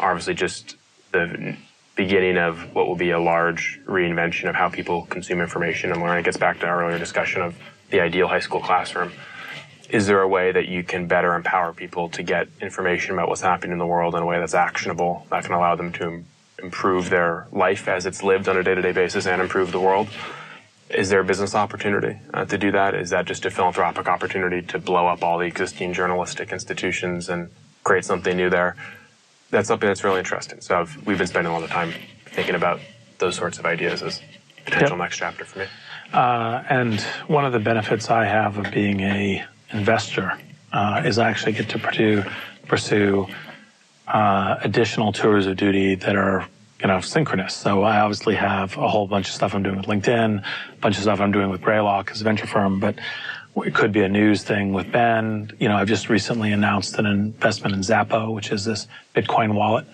[0.00, 0.76] are obviously just
[1.12, 1.56] the
[1.96, 6.18] beginning of what will be a large reinvention of how people consume information and learn.
[6.18, 7.56] It gets back to our earlier discussion of
[7.90, 9.12] the ideal high school classroom.
[9.88, 13.42] Is there a way that you can better empower people to get information about what's
[13.42, 16.24] happening in the world in a way that's actionable that can allow them to
[16.60, 19.80] improve their life as it's lived on a day to day basis and improve the
[19.80, 20.08] world.
[20.90, 22.94] Is there a business opportunity uh, to do that?
[22.94, 27.50] Is that just a philanthropic opportunity to blow up all the existing journalistic institutions and
[27.82, 28.76] create something new there?
[29.50, 30.60] That's something that's really interesting.
[30.60, 31.92] So I've, we've been spending a lot of time
[32.26, 32.80] thinking about
[33.18, 34.20] those sorts of ideas as
[34.64, 34.98] potential yep.
[34.98, 35.66] next chapter for me.
[36.12, 40.38] Uh, and one of the benefits I have of being a investor
[40.72, 42.24] uh, is I actually get to pursue,
[42.66, 43.26] pursue
[44.08, 46.46] uh, additional tours of duty that are
[46.80, 47.54] you know synchronous.
[47.54, 50.96] So I obviously have a whole bunch of stuff I'm doing with LinkedIn, a bunch
[50.96, 52.96] of stuff I'm doing with Greylock as a venture firm, but
[53.56, 55.50] it could be a news thing with Ben.
[55.58, 59.86] You know, I've just recently announced an investment in Xapo, which is this Bitcoin wallet.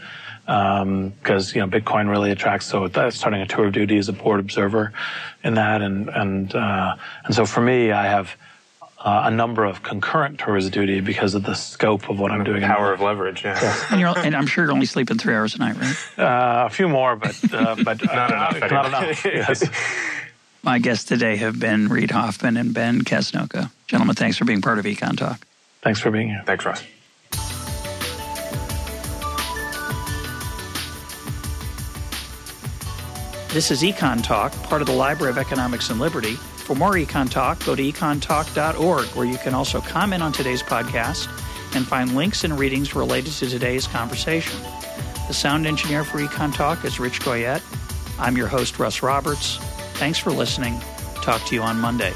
[0.46, 1.12] Because um,
[1.54, 4.40] you know Bitcoin really attracts, so that's starting a tour of duty as a board
[4.40, 4.92] observer
[5.44, 8.36] in that, and and uh, and so for me, I have
[9.00, 12.44] uh, a number of concurrent tours of duty because of the scope of what I'm
[12.44, 12.62] doing.
[12.62, 13.58] Power of leverage, yeah.
[13.96, 14.10] yeah.
[14.10, 16.18] And, and, I'm sure you're only sleeping three hours a night, right?
[16.18, 18.70] Uh, a few more, but uh, but not enough.
[18.70, 19.24] Not enough.
[19.24, 19.64] yes.
[20.62, 23.70] My guests today have been Reid Hoffman and Ben Casnocha.
[23.86, 25.46] Gentlemen, thanks for being part of Econ Talk.
[25.82, 26.42] Thanks for being here.
[26.44, 26.82] Thanks, Russ.
[33.52, 36.34] This is Econ Talk, part of the Library of Economics and Liberty.
[36.34, 41.26] For more Econ Talk, go to econtalk.org, where you can also comment on today's podcast
[41.74, 44.60] and find links and readings related to today's conversation.
[45.26, 47.62] The sound engineer for Econ Talk is Rich Goyette.
[48.20, 49.58] I'm your host, Russ Roberts.
[50.01, 50.81] Thanks for listening.
[51.16, 52.14] Talk to you on Monday.